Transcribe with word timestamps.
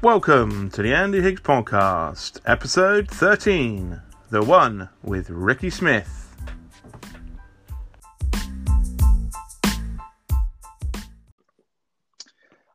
Welcome 0.00 0.70
to 0.70 0.82
the 0.82 0.94
Andy 0.94 1.20
Higgs 1.20 1.40
Podcast, 1.40 2.38
episode 2.46 3.10
13, 3.10 4.00
the 4.30 4.44
one 4.44 4.88
with 5.02 5.28
Ricky 5.28 5.70
Smith. 5.70 6.36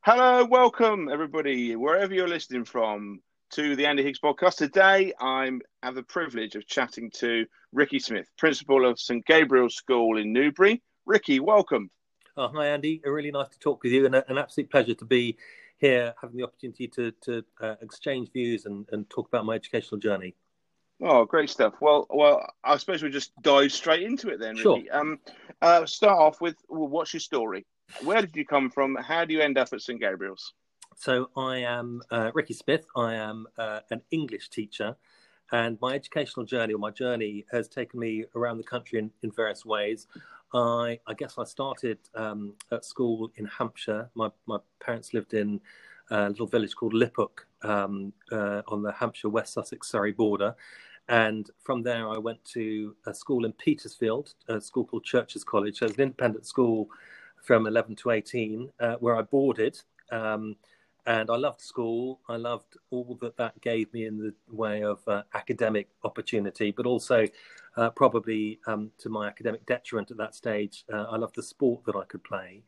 Hello, 0.02 0.44
welcome 0.44 1.08
everybody, 1.08 1.78
wherever 1.78 2.14
you're 2.14 2.28
listening 2.28 2.66
from, 2.66 3.22
to 3.52 3.78
the 3.78 3.86
Andy 3.86 4.04
Higgs 4.04 4.20
Podcast. 4.20 4.58
Today, 4.58 5.14
I 5.18 5.50
have 5.82 5.96
the 5.96 6.04
privilege 6.04 6.56
of 6.56 6.68
chatting 6.68 7.10
to 7.20 7.46
Ricky 7.72 8.00
Smith, 8.00 8.28
principal 8.38 8.86
of 8.86 9.00
St 9.00 9.26
Gabriel's 9.26 9.76
School 9.76 10.18
in 10.18 10.34
Newbury. 10.34 10.84
Ricky, 11.06 11.40
welcome. 11.40 11.90
Oh, 12.36 12.50
hi, 12.50 12.68
Andy. 12.68 13.00
Really 13.06 13.32
nice 13.32 13.48
to 13.48 13.60
talk 13.60 13.82
with 13.82 13.94
you, 13.94 14.08
and 14.08 14.14
an 14.16 14.38
absolute 14.38 14.70
pleasure 14.70 14.96
to 14.96 15.06
be 15.06 15.38
here 15.78 16.14
having 16.22 16.38
the 16.38 16.44
opportunity 16.44 16.88
to, 16.88 17.12
to 17.24 17.44
uh, 17.62 17.76
exchange 17.82 18.32
views 18.32 18.66
and, 18.66 18.88
and 18.92 19.10
talk 19.10 19.28
about 19.28 19.46
my 19.46 19.56
educational 19.56 20.00
journey. 20.00 20.36
Oh, 21.02 21.26
great 21.26 21.50
stuff. 21.50 21.74
Well, 21.82 22.08
well, 22.10 22.48
I 22.64 22.78
suppose 22.78 23.02
we'll 23.02 23.12
just 23.12 23.32
dive 23.42 23.72
straight 23.72 24.04
into 24.04 24.30
it 24.30 24.40
then. 24.40 24.56
Sure. 24.56 24.78
Ricky. 24.78 24.90
Um, 24.90 25.20
uh, 25.62 25.86
start 25.86 26.18
off 26.18 26.40
with 26.40 26.56
well, 26.70 26.88
what's 26.88 27.14
your 27.14 27.20
story? 27.20 27.66
Where 28.04 28.22
did 28.22 28.36
you 28.36 28.46
come 28.46 28.70
from? 28.70 28.96
How 28.96 29.26
do 29.26 29.34
you 29.34 29.42
end 29.42 29.58
up 29.58 29.70
at 29.74 29.82
St 29.82 30.00
Gabriel's? 30.00 30.54
So 30.96 31.30
I 31.36 31.58
am 31.58 32.02
uh, 32.12 32.32
Ricky 32.34 32.54
Smith. 32.54 32.86
I 32.96 33.16
am 33.16 33.48
uh, 33.58 33.82
an 33.92 34.02
English 34.12 34.50
teacher, 34.50 34.96
and 35.52 35.78
my 35.82 35.94
educational 35.94 36.46
journey 36.46 36.74
or 36.74 36.80
my 36.80 36.92
journey 36.92 37.46
has 37.52 37.68
taken 37.68 38.00
me 38.00 38.26
around 38.36 38.58
the 38.58 38.64
country 38.64 39.00
in, 39.00 39.12
in 39.24 39.32
various 39.32 39.66
ways. 39.66 40.08
I, 40.54 41.00
I 41.08 41.14
guess 41.14 41.38
I 41.38 41.44
started 41.46 41.98
um, 42.16 42.54
at 42.72 42.86
school 42.86 43.32
in 43.36 43.46
Hampshire. 43.46 44.10
My, 44.16 44.30
my 44.46 44.58
parents 44.80 45.14
lived 45.14 45.34
in 45.34 45.60
a 46.12 46.30
little 46.30 46.48
village 46.48 46.76
called 46.76 46.94
Liphook 46.94 47.46
um, 47.64 48.14
uh, 48.32 48.62
on 48.68 48.84
the 48.84 48.92
Hampshire 48.92 49.30
West 49.30 49.54
Sussex 49.54 49.90
Surrey 49.90 50.12
border. 50.12 50.56
And 51.10 51.50
from 51.64 51.84
there, 51.84 52.08
I 52.08 52.18
went 52.18 52.44
to 52.54 52.96
a 53.08 53.14
school 53.14 53.46
in 53.46 53.54
Petersfield, 53.54 54.36
a 54.48 54.62
school 54.62 54.86
called 54.86 55.04
Churcher's 55.04 55.44
College. 55.44 55.80
So 55.80 55.86
it 55.86 55.90
was 55.90 55.98
an 55.98 56.04
independent 56.04 56.46
school 56.46 56.88
from 57.42 57.68
11 57.68 57.96
to 57.98 58.12
18, 58.12 58.70
uh, 58.80 58.96
where 58.96 59.16
I 59.16 59.24
boarded. 59.24 59.80
Um, 60.12 60.56
and 61.06 61.30
I 61.30 61.36
loved 61.36 61.60
school. 61.60 62.22
I 62.30 62.38
loved 62.38 62.78
all 62.90 63.18
that 63.22 63.36
that 63.38 63.60
gave 63.60 63.92
me 63.94 64.06
in 64.06 64.18
the 64.18 64.34
way 64.50 64.84
of 64.84 65.06
uh, 65.08 65.24
academic 65.34 65.90
opportunity, 66.04 66.72
but 66.72 66.86
also 66.86 67.28
uh, 67.78 67.90
probably 67.90 68.60
um, 68.68 68.92
to 69.00 69.10
my 69.10 69.28
academic 69.28 69.66
detriment 69.66 70.12
at 70.12 70.18
that 70.18 70.36
stage. 70.36 70.86
Uh, 70.92 71.06
I 71.10 71.18
loved 71.18 71.36
the 71.36 71.44
sport 71.44 71.86
that 71.86 71.96
I 71.96 72.06
could 72.06 72.24
play, 72.24 72.64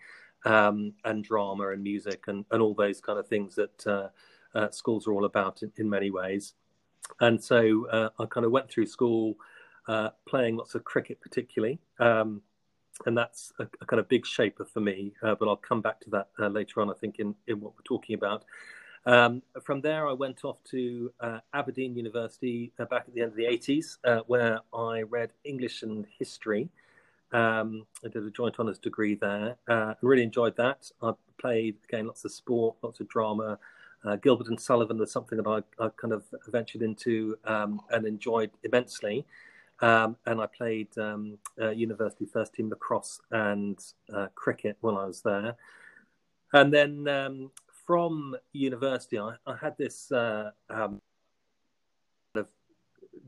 um, 0.46 0.94
and 1.04 1.24
drama 1.24 1.70
and 1.70 1.84
music 1.84 2.24
and, 2.28 2.46
and 2.52 2.62
all 2.62 2.74
those 2.74 3.02
kind 3.02 3.20
of 3.20 3.28
things 3.28 3.56
that 3.56 3.88
uh, 3.88 4.10
uh, 4.56 4.70
schools 4.72 5.08
are 5.08 5.14
all 5.14 5.26
about 5.26 5.64
in, 5.64 5.72
in 5.78 5.90
many 5.90 6.12
ways. 6.12 6.54
And 7.20 7.44
so 7.44 7.88
uh, 7.90 8.10
I 8.20 8.26
kind 8.26 8.46
of 8.46 8.52
went 8.52 8.70
through 8.70 8.88
school 8.88 9.36
playing 10.28 10.56
lots 10.56 10.74
of 10.74 10.84
cricket, 10.84 11.22
particularly. 11.22 11.80
Um, 12.00 12.42
and 13.06 13.18
that's 13.18 13.52
a, 13.60 13.68
a, 13.82 13.86
kind 13.86 14.00
of 14.00 14.08
big 14.08 14.26
shaper 14.26 14.64
for 14.66 14.80
me. 14.80 15.14
Uh, 15.22 15.36
but 15.36 15.48
I'll 15.48 15.58
come 15.58 15.82
back 15.82 16.00
to 16.02 16.10
that 16.12 16.30
uh, 16.40 16.48
later 16.48 16.82
on, 16.82 16.90
I 16.90 16.94
think, 16.94 17.20
in, 17.20 17.36
in 17.48 17.60
what 17.60 17.74
we're 17.74 17.84
talking 17.84 18.16
about. 18.16 18.46
Um, 19.06 19.44
from 19.62 19.82
there, 19.82 20.08
I 20.08 20.14
went 20.14 20.44
off 20.44 20.58
to 20.72 21.12
uh, 21.20 21.40
Aberdeen 21.54 21.96
University 21.96 22.72
uh, 22.80 22.86
back 22.86 23.06
at 23.08 23.14
the 23.14 23.22
end 23.22 23.32
of 23.32 23.38
the 23.38 23.46
80s, 23.46 23.98
uh, 24.04 24.22
where 24.28 24.60
I 24.74 25.04
read 25.04 25.32
English 25.44 25.84
and 25.84 26.08
history. 26.18 26.70
Um, 27.32 27.86
I 28.04 28.08
did 28.08 28.24
a 28.24 28.32
joint 28.32 28.60
honours 28.60 28.80
degree 28.80 29.16
there. 29.16 29.58
Uh, 29.68 29.94
I 29.94 29.96
really 30.02 30.24
enjoyed 30.24 30.58
that. 30.58 30.90
I 31.04 31.12
played, 31.38 31.76
again, 31.88 32.08
lots 32.08 32.26
of 32.26 32.32
sport, 32.32 32.78
lots 32.82 33.00
of 33.00 33.08
drama. 33.08 33.60
Gilbert 34.22 34.50
and 34.50 34.62
Sullivan 34.62 35.00
was 35.00 35.12
something 35.12 35.36
that 35.42 35.48
I, 35.48 35.84
I 35.84 35.90
kind 35.98 36.14
of 36.14 36.26
ventured 36.50 36.84
into 36.84 37.36
um, 37.44 37.82
and 37.90 38.06
enjoyed 38.06 38.52
immensely. 38.64 39.26
Um, 39.82 40.16
and 40.26 40.40
I 40.40 40.46
played 40.46 40.96
um, 40.98 41.38
uh, 41.60 41.72
university 41.72 42.26
first 42.26 42.54
team 42.54 42.70
lacrosse 42.70 43.20
and 43.32 43.78
uh, 44.14 44.28
cricket 44.36 44.78
while 44.82 44.98
I 44.98 45.06
was 45.06 45.22
there. 45.22 45.56
And 46.54 46.74
then 46.74 47.08
um, 47.08 47.52
from 47.86 48.36
university, 48.54 49.20
I, 49.20 49.36
I 49.46 49.56
had 49.56 49.78
this 49.78 50.12
uh, 50.12 50.52
um, 50.70 51.02
of 52.36 52.48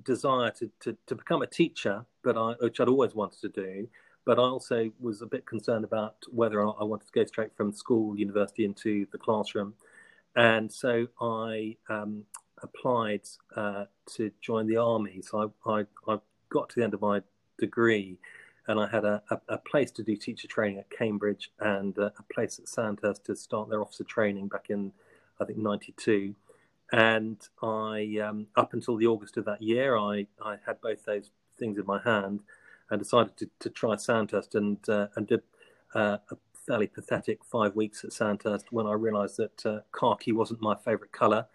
desire 0.03 0.51
to, 0.51 0.69
to, 0.81 0.97
to, 1.07 1.16
become 1.16 1.41
a 1.41 1.47
teacher, 1.47 2.06
but 2.23 2.38
I, 2.38 2.53
which 2.59 2.79
I'd 2.79 2.88
always 2.88 3.13
wanted 3.13 3.41
to 3.41 3.50
do. 3.50 3.88
But 4.25 4.40
I 4.40 4.44
also 4.44 4.91
was 5.00 5.22
a 5.22 5.25
bit 5.25 5.45
concerned 5.45 5.85
about 5.85 6.16
whether 6.29 6.62
I 6.62 6.84
wanted 6.84 7.06
to 7.06 7.13
go 7.13 7.23
straight 7.25 7.56
from 7.56 7.72
school, 7.72 8.18
university 8.18 8.66
into 8.66 9.07
the 9.12 9.18
classroom. 9.18 9.73
And 10.35 10.72
so 10.72 11.07
I 11.22 11.78
um, 11.89 12.24
applied 12.62 13.22
uh, 13.56 13.85
to 14.16 14.31
join 14.41 14.68
the 14.68 14.78
army. 14.78 15.22
So 15.22 15.53
I, 15.66 15.72
I, 15.72 15.85
I 16.13 16.19
got 16.50 16.69
to 16.69 16.75
the 16.75 16.84
end 16.84 16.94
of 16.94 17.01
my 17.01 17.22
degree 17.57 18.18
and 18.67 18.79
I 18.79 18.88
had 18.88 19.05
a, 19.05 19.22
a, 19.29 19.39
a 19.50 19.57
place 19.57 19.91
to 19.91 20.03
do 20.03 20.16
teacher 20.16 20.47
training 20.47 20.79
at 20.79 20.89
Cambridge 20.89 21.51
and 21.59 21.97
a, 21.97 22.11
a 22.17 22.23
place 22.33 22.59
at 22.59 22.67
Sandhurst 22.67 23.25
to 23.25 23.35
start 23.35 23.69
their 23.69 23.81
officer 23.81 24.03
training 24.03 24.47
back 24.47 24.69
in, 24.69 24.91
I 25.39 25.45
think, 25.45 25.59
92. 25.59 26.35
And 26.91 27.38
I, 27.61 28.19
um, 28.23 28.47
up 28.56 28.73
until 28.73 28.97
the 28.97 29.07
August 29.07 29.38
of 29.38 29.45
that 29.45 29.61
year, 29.61 29.97
I, 29.97 30.27
I 30.41 30.57
had 30.66 30.81
both 30.81 31.06
those 31.06 31.31
things 31.57 31.77
in 31.77 31.85
my 31.85 32.01
hand 32.01 32.41
and 32.89 33.00
decided 33.00 33.35
to, 33.38 33.50
to 33.59 33.69
try 33.69 33.95
Sandhurst 33.95 34.56
and, 34.56 34.77
uh, 34.89 35.07
and 35.16 35.27
did 35.27 35.41
uh, 35.95 36.17
a 36.31 36.38
fairly 36.53 36.88
pathetic 36.88 37.44
five 37.44 37.75
weeks 37.75 38.03
at 38.03 38.11
Sandhurst 38.11 38.72
when 38.72 38.85
I 38.85 38.94
realised 38.94 39.38
that 39.38 39.66
uh, 39.66 39.79
khaki 39.91 40.31
wasn't 40.31 40.61
my 40.61 40.75
favourite 40.75 41.11
colour 41.11 41.47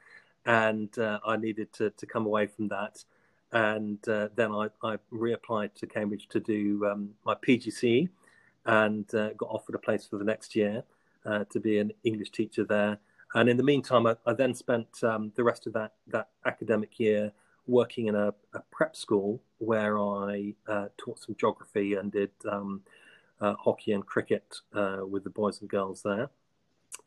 and 0.45 0.97
uh, 0.99 1.21
I 1.25 1.37
needed 1.37 1.73
to, 1.75 1.91
to 1.91 2.07
come 2.07 2.27
away 2.27 2.47
from 2.47 2.69
that 2.69 3.05
and 3.53 3.99
uh, 4.09 4.29
then 4.35 4.51
I, 4.53 4.69
I, 4.83 4.97
reapplied 5.13 5.75
to 5.75 5.87
Cambridge 5.87 6.27
to 6.29 6.41
do 6.41 6.87
um, 6.91 7.11
my 7.25 7.35
PGCE 7.35 8.09
and 8.65 9.15
uh, 9.15 9.35
got 9.35 9.51
offered 9.51 9.75
a 9.75 9.79
place 9.79 10.07
for 10.07 10.17
the 10.17 10.25
next 10.25 10.57
year 10.57 10.85
uh, 11.27 11.45
to 11.51 11.61
be 11.61 11.79
an 11.79 11.93
English 12.03 12.31
teacher 12.31 12.65
there. 12.65 12.99
And 13.35 13.49
in 13.49 13.57
the 13.59 13.63
meantime, 13.63 14.07
I, 14.07 14.17
I 14.25 14.33
then 14.33 14.55
spent 14.55 15.05
um, 15.05 15.33
the 15.37 15.45
rest 15.45 15.67
of 15.67 15.75
that, 15.75 15.93
that 16.09 16.29
academic 16.47 16.99
year 16.99 17.33
working 17.67 18.07
in 18.07 18.15
a, 18.15 18.33
a 18.55 18.61
prep 18.71 18.97
school 18.97 19.43
where 19.59 19.99
I 19.99 20.55
uh, 20.67 20.87
taught 20.97 21.19
some 21.19 21.37
geography 21.39 21.95
and 21.95 22.11
did 22.11 22.31
um, 22.51 22.83
uh, 23.41 23.55
hockey 23.55 23.93
and 23.93 24.05
cricket 24.05 24.57
uh, 24.75 25.01
with 25.07 25.25
the 25.25 25.31
boys 25.31 25.61
and 25.61 25.69
girls 25.69 26.03
there. 26.03 26.31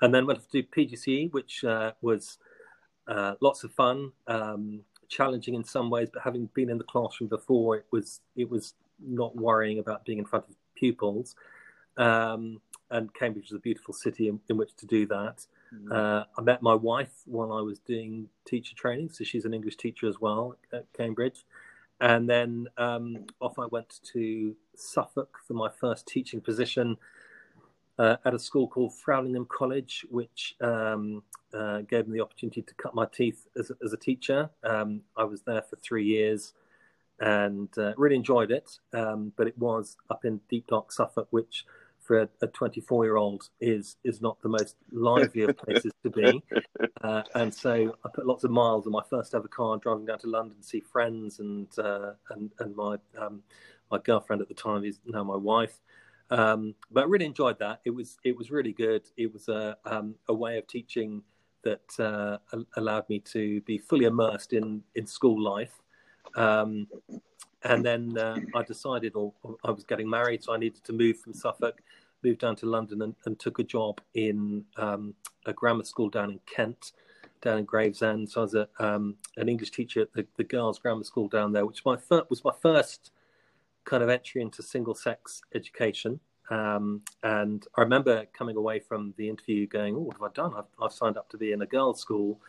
And 0.02 0.14
then 0.14 0.28
went 0.28 0.40
to 0.40 0.62
do 0.62 0.68
PGCE, 0.68 1.32
which 1.32 1.64
was 2.02 2.38
lots 3.42 3.64
of 3.64 3.72
fun. 3.74 4.12
Um, 4.28 4.82
challenging 5.10 5.56
in 5.56 5.64
some 5.64 5.90
ways, 5.90 6.10
but 6.12 6.24
having 6.24 6.50
been 6.54 6.70
in 6.70 6.78
the 6.78 6.84
classroom 6.84 7.30
before, 7.30 7.78
it 7.78 7.86
was 7.92 8.22
it 8.36 8.50
was 8.50 8.74
not 9.00 9.36
worrying 9.36 9.80
about 9.80 10.06
being 10.06 10.20
in 10.20 10.26
front 10.26 10.46
of 10.48 10.56
pupils. 10.76 11.36
Um, 11.98 12.62
and 12.92 13.14
Cambridge 13.14 13.48
is 13.48 13.54
a 13.54 13.60
beautiful 13.60 13.94
city 13.94 14.28
in, 14.28 14.40
in 14.50 14.58
which 14.58 14.76
to 14.78 14.86
do 14.86 15.06
that. 15.08 15.46
Mm. 15.74 15.92
Uh, 15.92 16.26
I 16.38 16.42
met 16.42 16.62
my 16.62 16.76
wife 16.76 17.14
while 17.26 17.52
I 17.52 17.62
was 17.62 17.80
doing 17.80 18.30
teacher 18.46 18.76
training, 18.76 19.10
so 19.10 19.24
she's 19.24 19.46
an 19.46 19.54
English 19.54 19.78
teacher 19.78 20.08
as 20.08 20.20
well 20.22 20.56
at 20.72 20.86
Cambridge. 20.94 21.46
And 22.00 22.30
then 22.30 22.68
um, 22.78 23.26
off 23.40 23.58
I 23.58 23.66
went 23.68 24.02
to 24.14 24.56
Suffolk 24.76 25.40
for 25.48 25.54
my 25.54 25.70
first 25.70 26.06
teaching 26.08 26.42
position 26.42 26.98
uh, 27.98 28.18
at 28.26 28.34
a 28.34 28.40
school 28.40 28.68
called 28.68 28.94
Framlingham 28.94 29.48
College, 29.48 30.06
which 30.10 30.56
um, 30.62 31.24
uh, 31.54 31.82
gave 31.82 32.08
me 32.08 32.18
the 32.18 32.24
opportunity 32.24 32.62
to 32.62 32.74
cut 32.76 32.94
my 32.94 33.06
teeth 33.06 33.48
as, 33.58 33.72
as 33.84 33.94
a 33.94 33.98
teacher. 33.98 34.50
Um, 34.64 35.02
I 35.16 35.24
was 35.24 35.42
there 35.44 35.62
for 35.62 35.78
three 35.78 36.06
years 36.06 36.54
and 37.20 37.70
uh, 37.78 37.94
really 37.98 38.16
enjoyed 38.16 38.52
it. 38.52 38.78
Um, 38.94 39.32
but 39.36 39.48
it 39.48 39.58
was 39.58 39.98
up 40.10 40.26
in 40.26 40.42
deep 40.50 40.68
dark 40.68 40.92
Suffolk, 40.92 41.28
which 41.32 41.66
for 42.06 42.30
a 42.42 42.48
24 42.48 43.04
year 43.04 43.16
old 43.16 43.50
is 43.60 43.98
is 44.04 44.22
not 44.22 44.40
the 44.42 44.50
most 44.50 44.76
lively 44.92 45.42
of 45.44 45.58
places 45.58 45.92
to 46.04 46.10
be. 46.10 46.44
Uh, 47.02 47.22
and 47.36 47.54
so 47.54 47.96
I 48.04 48.10
put 48.14 48.26
lots 48.26 48.44
of 48.46 48.52
miles 48.52 48.88
on 48.88 48.92
my 48.92 49.04
first 49.10 49.36
ever 49.36 49.48
car, 49.48 49.78
driving 49.78 50.06
down 50.06 50.18
to 50.20 50.28
London 50.28 50.58
to 50.58 50.64
see 50.64 50.80
friends 50.80 51.40
and 51.40 51.68
uh, 51.78 52.14
and 52.32 52.50
and 52.60 52.76
my 52.76 52.98
um, 53.18 53.44
my 53.92 54.00
girlfriend 54.00 54.42
at 54.42 54.48
the 54.48 54.56
time 54.56 54.84
is 54.84 55.00
now 55.06 55.24
my 55.24 55.36
wife. 55.36 55.82
Um, 56.30 56.76
but 56.92 57.04
I 57.04 57.08
really 57.08 57.26
enjoyed 57.26 57.60
that. 57.60 57.82
It 57.86 57.92
was 57.92 58.18
it 58.24 58.36
was 58.36 58.52
really 58.52 58.74
good. 58.74 59.04
It 59.18 59.32
was 59.32 59.48
a 59.48 59.78
um, 59.86 60.16
a 60.28 60.34
way 60.34 60.58
of 60.58 60.68
teaching 60.68 61.22
that 61.64 62.00
uh, 62.00 62.38
allowed 62.78 63.08
me 63.10 63.20
to 63.20 63.62
be 63.62 63.78
fully 63.78 64.06
immersed 64.06 64.54
in 64.54 64.84
in 64.96 65.06
school 65.06 65.42
life. 65.42 65.82
Um, 66.36 66.88
and 67.64 67.84
then 67.84 68.18
uh, 68.18 68.38
I 68.54 68.64
decided, 68.64 69.16
or, 69.16 69.34
or, 69.42 69.56
I 69.64 69.72
was 69.72 69.84
getting 69.84 70.10
married, 70.10 70.44
so 70.44 70.54
I 70.54 70.58
needed 70.58 70.84
to 70.84 70.94
move 70.94 71.20
from 71.20 71.34
Suffolk, 71.34 71.82
moved 72.24 72.40
down 72.40 72.56
to 72.58 72.68
London, 72.68 73.02
and, 73.02 73.16
and 73.26 73.40
took 73.40 73.58
a 73.58 73.64
job 73.64 74.00
in 74.14 74.64
um, 74.78 75.16
a 75.48 75.54
grammar 75.54 75.84
school 75.84 76.10
down 76.10 76.32
in 76.32 76.40
Kent, 76.46 76.92
down 77.42 77.58
in 77.58 77.66
Gravesend. 77.66 78.30
So 78.30 78.42
I 78.42 78.44
was 78.44 78.54
a, 78.54 78.68
um, 78.80 79.16
an 79.38 79.50
English 79.50 79.72
teacher 79.72 80.02
at 80.02 80.14
the, 80.14 80.28
the 80.38 80.44
girls' 80.44 80.78
grammar 80.78 81.04
school 81.04 81.28
down 81.28 81.54
there, 81.54 81.66
which 81.66 81.84
my 81.86 81.98
fir- 81.98 82.26
was 82.30 82.44
my 82.44 82.54
first 82.62 83.12
kind 83.86 84.04
of 84.04 84.10
entry 84.10 84.42
into 84.42 84.62
single 84.62 84.96
sex 84.96 85.42
education. 85.54 86.20
Um, 86.50 87.02
and 87.24 87.66
I 87.76 87.82
remember 87.82 88.26
coming 88.34 88.56
away 88.56 88.80
from 88.80 89.14
the 89.18 89.30
interview 89.30 89.68
going, 89.68 89.96
"Oh, 89.96 90.00
what 90.02 90.18
have 90.18 90.24
I 90.24 90.30
done? 90.34 90.54
I've, 90.56 90.84
I've 90.84 90.94
signed 90.94 91.18
up 91.18 91.30
to 91.30 91.38
be 91.38 91.52
in 91.52 91.62
a 91.62 91.66
girls' 91.66 92.02
school." 92.02 92.40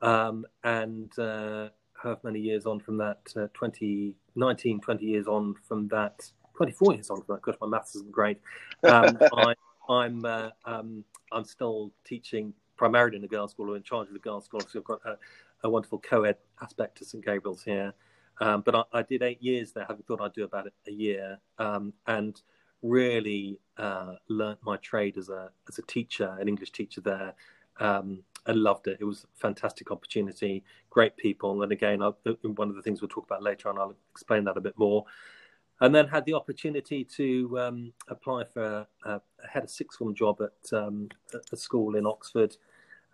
Um, 0.00 0.46
and 0.64 1.16
uh, 1.18 1.68
however 1.94 2.20
many 2.24 2.40
years 2.40 2.66
on 2.66 2.80
from 2.80 2.96
that, 2.98 3.20
uh, 3.36 3.48
20, 3.54 4.14
19, 4.36 4.80
20 4.80 5.04
years 5.04 5.26
on 5.26 5.54
from 5.66 5.88
that, 5.88 6.30
24 6.56 6.94
years 6.94 7.10
on 7.10 7.22
from 7.22 7.36
that, 7.36 7.42
gosh, 7.42 7.56
my 7.60 7.66
maths 7.66 7.96
isn't 7.96 8.12
great. 8.12 8.40
Um, 8.84 9.18
I, 9.32 9.54
I'm, 9.88 10.24
uh, 10.24 10.50
um, 10.64 11.04
I'm 11.32 11.44
still 11.44 11.92
teaching 12.04 12.52
primarily 12.76 13.16
in 13.16 13.24
a 13.24 13.28
girls' 13.28 13.50
school 13.50 13.72
or 13.72 13.76
in 13.76 13.82
charge 13.82 14.08
of 14.08 14.14
the 14.14 14.20
girls' 14.20 14.44
school. 14.44 14.60
So 14.60 14.78
I've 14.78 14.84
got 14.84 15.00
a, 15.04 15.18
a 15.64 15.70
wonderful 15.70 15.98
co-ed 15.98 16.36
aspect 16.62 16.98
to 16.98 17.04
St 17.04 17.24
Gabriel's 17.24 17.64
here. 17.64 17.92
Um, 18.40 18.62
but 18.62 18.74
I, 18.74 18.82
I, 18.92 19.02
did 19.02 19.22
eight 19.22 19.42
years 19.42 19.72
there, 19.72 19.84
having 19.88 20.02
thought 20.02 20.20
I'd 20.20 20.32
do 20.32 20.44
about 20.44 20.68
a 20.86 20.90
year, 20.90 21.38
um, 21.58 21.92
and 22.06 22.40
really 22.82 23.58
uh, 23.76 24.14
learnt 24.28 24.60
my 24.62 24.76
trade 24.76 25.18
as 25.18 25.28
a 25.28 25.50
as 25.68 25.78
a 25.78 25.82
teacher, 25.82 26.36
an 26.40 26.48
English 26.48 26.72
teacher 26.72 27.00
there. 27.00 27.34
Um, 27.80 28.22
I 28.46 28.52
loved 28.52 28.86
it. 28.86 28.98
It 29.00 29.04
was 29.04 29.24
a 29.24 29.38
fantastic 29.38 29.90
opportunity, 29.90 30.64
great 30.90 31.16
people, 31.16 31.62
and 31.62 31.72
again, 31.72 32.00
I'll, 32.02 32.16
one 32.42 32.68
of 32.68 32.76
the 32.76 32.82
things 32.82 33.00
we'll 33.00 33.08
talk 33.08 33.26
about 33.26 33.42
later 33.42 33.68
on, 33.68 33.78
I'll 33.78 33.94
explain 34.10 34.44
that 34.44 34.56
a 34.56 34.60
bit 34.60 34.78
more. 34.78 35.04
And 35.80 35.94
then 35.94 36.08
had 36.08 36.24
the 36.24 36.34
opportunity 36.34 37.04
to 37.04 37.58
um, 37.60 37.92
apply 38.08 38.44
for 38.44 38.86
a, 39.04 39.10
a, 39.10 39.20
head 39.48 39.62
of 39.62 39.70
sixth 39.70 39.98
form 39.98 40.12
job 40.14 40.40
at 40.40 40.76
um, 40.76 41.08
a 41.52 41.56
school 41.56 41.94
in 41.94 42.04
Oxford, 42.04 42.56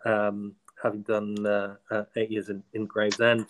um, 0.03 0.55
having 0.81 1.01
done 1.01 1.45
uh, 1.45 1.75
uh, 1.91 2.05
eight 2.15 2.31
years 2.31 2.49
in, 2.49 2.63
in 2.73 2.85
Gravesend 2.87 3.45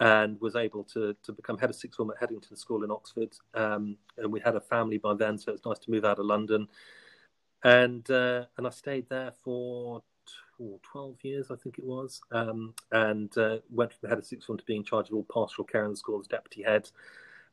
and 0.00 0.40
was 0.40 0.56
able 0.56 0.84
to 0.84 1.16
to 1.22 1.32
become 1.32 1.58
head 1.58 1.70
of 1.70 1.76
sixth 1.76 1.96
form 1.96 2.10
at 2.10 2.18
Headington 2.18 2.56
School 2.56 2.84
in 2.84 2.90
Oxford. 2.90 3.32
Um, 3.54 3.96
and 4.18 4.30
we 4.30 4.40
had 4.40 4.56
a 4.56 4.60
family 4.60 4.98
by 4.98 5.14
then, 5.14 5.38
so 5.38 5.50
it 5.50 5.60
was 5.62 5.66
nice 5.66 5.84
to 5.84 5.90
move 5.90 6.04
out 6.04 6.18
of 6.18 6.26
London. 6.26 6.68
And 7.64 8.08
uh, 8.10 8.44
and 8.56 8.66
I 8.66 8.70
stayed 8.70 9.08
there 9.08 9.32
for 9.42 10.02
12 10.58 11.16
years, 11.22 11.50
I 11.50 11.56
think 11.56 11.78
it 11.78 11.84
was, 11.84 12.20
um, 12.32 12.74
and 12.92 13.36
uh, 13.36 13.58
went 13.70 13.92
from 13.92 14.08
head 14.08 14.18
of 14.18 14.26
sixth 14.26 14.46
form 14.46 14.58
to 14.58 14.64
being 14.64 14.80
in 14.80 14.84
charge 14.84 15.08
of 15.08 15.14
all 15.14 15.26
pastoral 15.32 15.66
care 15.66 15.84
in 15.84 15.90
the 15.90 15.96
school 15.96 16.20
as 16.20 16.26
deputy 16.26 16.62
head. 16.62 16.90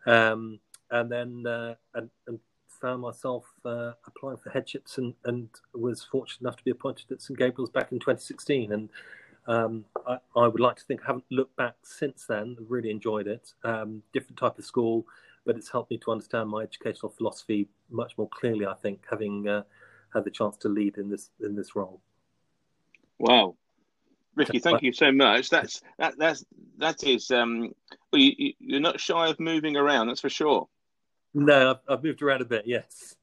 Um, 0.06 0.60
and 0.92 1.12
then 1.12 1.46
uh, 1.48 1.76
and, 1.94 2.10
and, 2.28 2.40
found 2.82 3.02
myself 3.02 3.46
uh, 3.64 3.94
applying 4.06 4.36
for 4.36 4.50
headships 4.50 4.98
and, 4.98 5.14
and 5.24 5.48
was 5.74 6.04
fortunate 6.04 6.42
enough 6.42 6.58
to 6.58 6.64
be 6.66 6.72
appointed 6.72 7.10
at 7.12 7.22
St 7.22 7.40
Gabriel's 7.40 7.70
back 7.70 7.94
in 7.94 8.00
2016. 8.00 8.74
And 8.74 8.90
um, 9.48 9.86
I, 10.08 10.18
I, 10.36 10.48
would 10.48 10.60
like 10.60 10.78
to 10.78 10.84
think 10.84 11.02
I 11.02 11.08
haven't 11.08 11.26
looked 11.30 11.56
back 11.56 11.76
since 11.84 12.26
then. 12.26 12.56
Really 12.70 12.90
enjoyed 12.90 13.28
it. 13.28 13.54
Um, 13.64 14.02
different 14.14 14.38
type 14.38 14.58
of 14.58 14.66
school, 14.66 15.06
but 15.46 15.56
it's 15.58 15.70
helped 15.70 15.92
me 15.92 15.98
to 16.00 16.12
understand 16.12 16.50
my 16.50 16.64
educational 16.64 17.12
philosophy 17.12 17.68
much 17.90 18.18
more 18.18 18.30
clearly. 18.30 18.66
I 18.66 18.76
think 18.76 19.04
having 19.10 19.48
uh, 19.48 19.64
had 20.14 20.24
the 20.24 20.32
chance 20.32 20.56
to 20.58 20.70
lead 20.70 20.98
in 20.98 21.10
this 21.10 21.30
in 21.42 21.56
this 21.56 21.76
role. 21.76 22.00
Wow, 23.20 23.56
Ricky, 24.36 24.60
thank 24.60 24.82
you 24.82 24.94
so 24.94 25.12
much. 25.12 25.50
That's 25.50 25.82
that 25.98 26.18
that's 26.18 26.46
that 26.78 27.04
is 27.04 27.30
um. 27.32 27.74
Well, 28.12 28.22
you, 28.22 28.54
you're 28.60 28.80
not 28.80 29.00
shy 29.00 29.28
of 29.28 29.40
moving 29.40 29.76
around, 29.76 30.08
that's 30.08 30.22
for 30.22 30.30
sure. 30.30 30.68
No, 31.34 31.72
I've, 31.72 31.80
I've 31.90 32.04
moved 32.04 32.22
around 32.22 32.42
a 32.42 32.46
bit. 32.46 32.66
Yes 32.66 33.16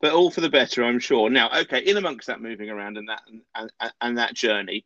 but 0.00 0.12
all 0.12 0.30
for 0.30 0.42
the 0.42 0.50
better, 0.50 0.84
I'm 0.84 0.98
sure. 0.98 1.30
Now, 1.30 1.48
okay, 1.60 1.78
in 1.78 1.96
amongst 1.96 2.26
that 2.26 2.42
moving 2.42 2.68
around 2.68 2.98
and 2.98 3.08
that 3.08 3.22
and, 3.26 3.40
and, 3.54 3.92
and 4.02 4.18
that 4.18 4.34
journey, 4.34 4.84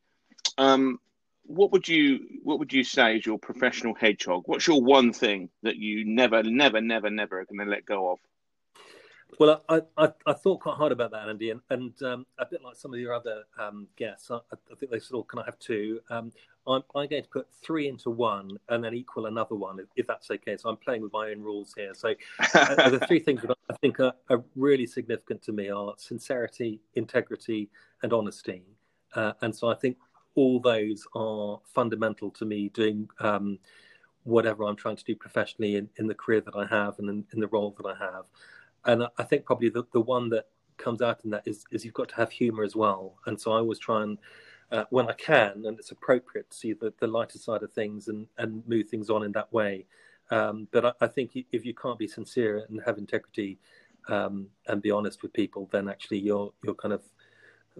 um, 0.58 1.00
what 1.44 1.72
would 1.72 1.88
you 1.88 2.26
what 2.42 2.58
would 2.58 2.72
you 2.72 2.84
say 2.84 3.16
is 3.16 3.26
your 3.26 3.38
professional 3.38 3.94
hedgehog? 3.94 4.42
What's 4.46 4.66
your 4.66 4.82
one 4.82 5.12
thing 5.12 5.48
that 5.62 5.76
you 5.76 6.04
never, 6.04 6.42
never, 6.42 6.80
never, 6.80 7.08
never 7.10 7.40
are 7.40 7.44
going 7.46 7.64
to 7.66 7.70
let 7.70 7.86
go 7.86 8.12
of? 8.12 8.18
Well, 9.38 9.62
I, 9.68 9.82
I, 9.96 10.12
I, 10.26 10.32
thought 10.32 10.60
quite 10.60 10.76
hard 10.76 10.90
about 10.90 11.10
that, 11.10 11.28
Andy, 11.28 11.50
and, 11.50 11.60
and 11.68 12.02
um, 12.02 12.26
a 12.38 12.46
bit 12.46 12.62
like 12.62 12.76
some 12.76 12.94
of 12.94 12.98
your 12.98 13.12
other 13.12 13.44
um, 13.58 13.86
guests, 13.96 14.30
I, 14.30 14.36
I, 14.36 14.74
think 14.80 14.90
they 14.90 14.98
said, 14.98 15.14
"Oh, 15.14 15.22
can 15.22 15.38
I 15.38 15.44
have 15.44 15.58
two? 15.58 16.00
Um, 16.08 16.32
I'm, 16.66 16.82
I'm, 16.94 17.08
going 17.08 17.22
to 17.22 17.28
put 17.28 17.46
three 17.62 17.88
into 17.88 18.10
one 18.10 18.58
and 18.68 18.82
then 18.82 18.94
equal 18.94 19.26
another 19.26 19.54
one, 19.54 19.80
if, 19.80 19.86
if 19.96 20.06
that's 20.06 20.30
okay. 20.30 20.56
So 20.56 20.68
I'm 20.68 20.76
playing 20.76 21.02
with 21.02 21.12
my 21.12 21.30
own 21.30 21.40
rules 21.40 21.72
here. 21.76 21.94
So 21.94 22.14
uh, 22.54 22.90
the 22.90 23.00
three 23.06 23.20
things 23.20 23.42
that 23.42 23.56
I 23.70 23.74
think 23.74 24.00
are, 24.00 24.12
are, 24.30 24.42
really 24.56 24.86
significant 24.86 25.42
to 25.42 25.52
me 25.52 25.70
are 25.70 25.94
sincerity, 25.96 26.80
integrity, 26.94 27.70
and 28.02 28.12
honesty. 28.12 28.62
Uh, 29.14 29.32
and 29.42 29.54
so 29.54 29.68
I 29.68 29.74
think 29.74 29.96
all 30.38 30.60
those 30.60 31.04
are 31.16 31.58
fundamental 31.64 32.30
to 32.30 32.44
me 32.44 32.68
doing 32.68 33.08
um, 33.18 33.58
whatever 34.22 34.62
I'm 34.62 34.76
trying 34.76 34.94
to 34.94 35.02
do 35.02 35.16
professionally 35.16 35.74
in, 35.74 35.88
in 35.96 36.06
the 36.06 36.14
career 36.14 36.40
that 36.42 36.54
I 36.54 36.64
have 36.66 37.00
and 37.00 37.10
in, 37.10 37.24
in 37.32 37.40
the 37.40 37.48
role 37.48 37.74
that 37.76 37.86
I 37.88 37.96
have. 37.98 38.26
And 38.84 39.08
I 39.18 39.24
think 39.24 39.44
probably 39.44 39.68
the, 39.68 39.82
the 39.92 40.00
one 40.00 40.28
that 40.28 40.46
comes 40.76 41.02
out 41.02 41.24
in 41.24 41.30
that 41.30 41.42
is, 41.44 41.64
is 41.72 41.84
you've 41.84 41.94
got 41.94 42.08
to 42.10 42.14
have 42.14 42.30
humor 42.30 42.62
as 42.62 42.76
well. 42.76 43.16
And 43.26 43.40
so 43.40 43.50
I 43.50 43.56
always 43.56 43.80
try 43.80 44.04
and, 44.04 44.16
uh, 44.70 44.84
when 44.90 45.08
I 45.08 45.14
can, 45.14 45.64
and 45.66 45.76
it's 45.76 45.90
appropriate 45.90 46.50
to 46.50 46.56
see 46.56 46.72
the, 46.72 46.94
the 47.00 47.08
lighter 47.08 47.38
side 47.38 47.64
of 47.64 47.72
things 47.72 48.06
and, 48.06 48.28
and 48.38 48.62
move 48.68 48.88
things 48.88 49.10
on 49.10 49.24
in 49.24 49.32
that 49.32 49.52
way. 49.52 49.86
Um, 50.30 50.68
but 50.70 50.84
I, 50.86 50.92
I, 51.00 51.08
think 51.08 51.32
if 51.50 51.64
you 51.64 51.74
can't 51.74 51.98
be 51.98 52.06
sincere 52.06 52.64
and 52.68 52.80
have 52.86 52.98
integrity 52.98 53.58
um, 54.08 54.46
and 54.68 54.80
be 54.80 54.92
honest 54.92 55.22
with 55.22 55.32
people, 55.32 55.68
then 55.72 55.88
actually 55.88 56.18
you're 56.18 56.52
you're 56.62 56.74
kind 56.74 56.92
of 56.92 57.02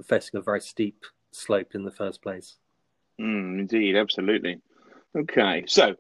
facing 0.03 0.39
a 0.39 0.41
very 0.41 0.63
steep 0.63 1.05
slope 1.31 1.75
in 1.75 1.85
the 1.85 1.91
first 1.91 2.23
place. 2.23 2.57
Mm, 3.21 3.61
indeed, 3.61 3.97
absolutely. 3.97 4.61
Okay, 5.17 5.65
so 5.67 5.97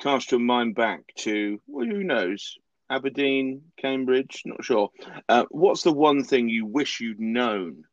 cast 0.00 0.30
your 0.30 0.40
mind 0.40 0.74
back 0.74 1.00
to 1.16 1.60
well, 1.66 1.86
who 1.86 2.04
knows 2.04 2.56
Aberdeen, 2.90 3.62
Cambridge, 3.76 4.42
not 4.46 4.64
sure. 4.64 4.90
Uh, 5.28 5.44
what's 5.50 5.82
the 5.82 5.92
one 5.92 6.24
thing 6.24 6.48
you 6.48 6.64
wish 6.64 7.00
you'd 7.00 7.20
known 7.20 7.84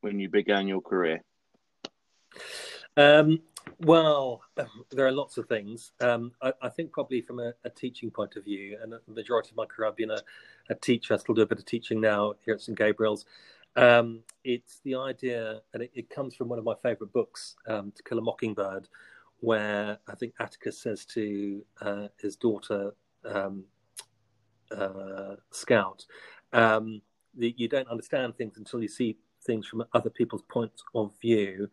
when 0.00 0.18
you 0.18 0.28
began 0.28 0.68
your 0.68 0.80
career? 0.80 1.22
Um, 2.96 3.40
well, 3.80 4.42
there 4.90 5.06
are 5.06 5.12
lots 5.12 5.38
of 5.38 5.46
things. 5.46 5.92
Um, 6.00 6.32
I, 6.42 6.52
I, 6.62 6.68
think 6.68 6.92
probably 6.92 7.22
from 7.22 7.38
a, 7.40 7.52
a, 7.64 7.70
teaching 7.70 8.10
point 8.10 8.36
of 8.36 8.44
view, 8.44 8.76
and 8.82 8.92
the 8.92 9.00
majority 9.08 9.50
of 9.50 9.56
my 9.56 9.64
career, 9.64 9.88
I've 9.88 9.96
been 9.96 10.10
a, 10.10 10.20
a, 10.68 10.74
teacher. 10.74 11.14
I 11.14 11.16
still 11.16 11.34
do 11.34 11.42
a 11.42 11.46
bit 11.46 11.58
of 11.58 11.64
teaching 11.64 12.00
now 12.00 12.34
here 12.44 12.54
at 12.54 12.60
St 12.60 12.76
Gabriel's. 12.76 13.24
Um, 13.76 14.22
it's 14.44 14.80
the 14.84 14.96
idea, 14.96 15.60
and 15.72 15.82
it, 15.82 15.90
it, 15.94 16.10
comes 16.10 16.34
from 16.34 16.48
one 16.48 16.58
of 16.58 16.64
my 16.64 16.74
favourite 16.82 17.12
books, 17.12 17.56
um, 17.68 17.92
To 17.94 18.02
Kill 18.02 18.18
a 18.18 18.22
Mockingbird, 18.22 18.88
where 19.40 19.98
I 20.08 20.14
think 20.16 20.34
Atticus 20.40 20.80
says 20.82 21.04
to 21.06 21.64
uh, 21.80 22.08
his 22.20 22.36
daughter, 22.36 22.94
um, 23.24 23.64
uh, 24.70 25.36
Scout, 25.50 26.04
um, 26.52 27.00
that 27.38 27.58
you 27.58 27.68
don't 27.68 27.88
understand 27.88 28.36
things 28.36 28.56
until 28.56 28.82
you 28.82 28.88
see 28.88 29.16
things 29.44 29.66
from 29.66 29.84
other 29.92 30.10
people's 30.10 30.42
points 30.42 30.82
of 30.94 31.12
view. 31.20 31.68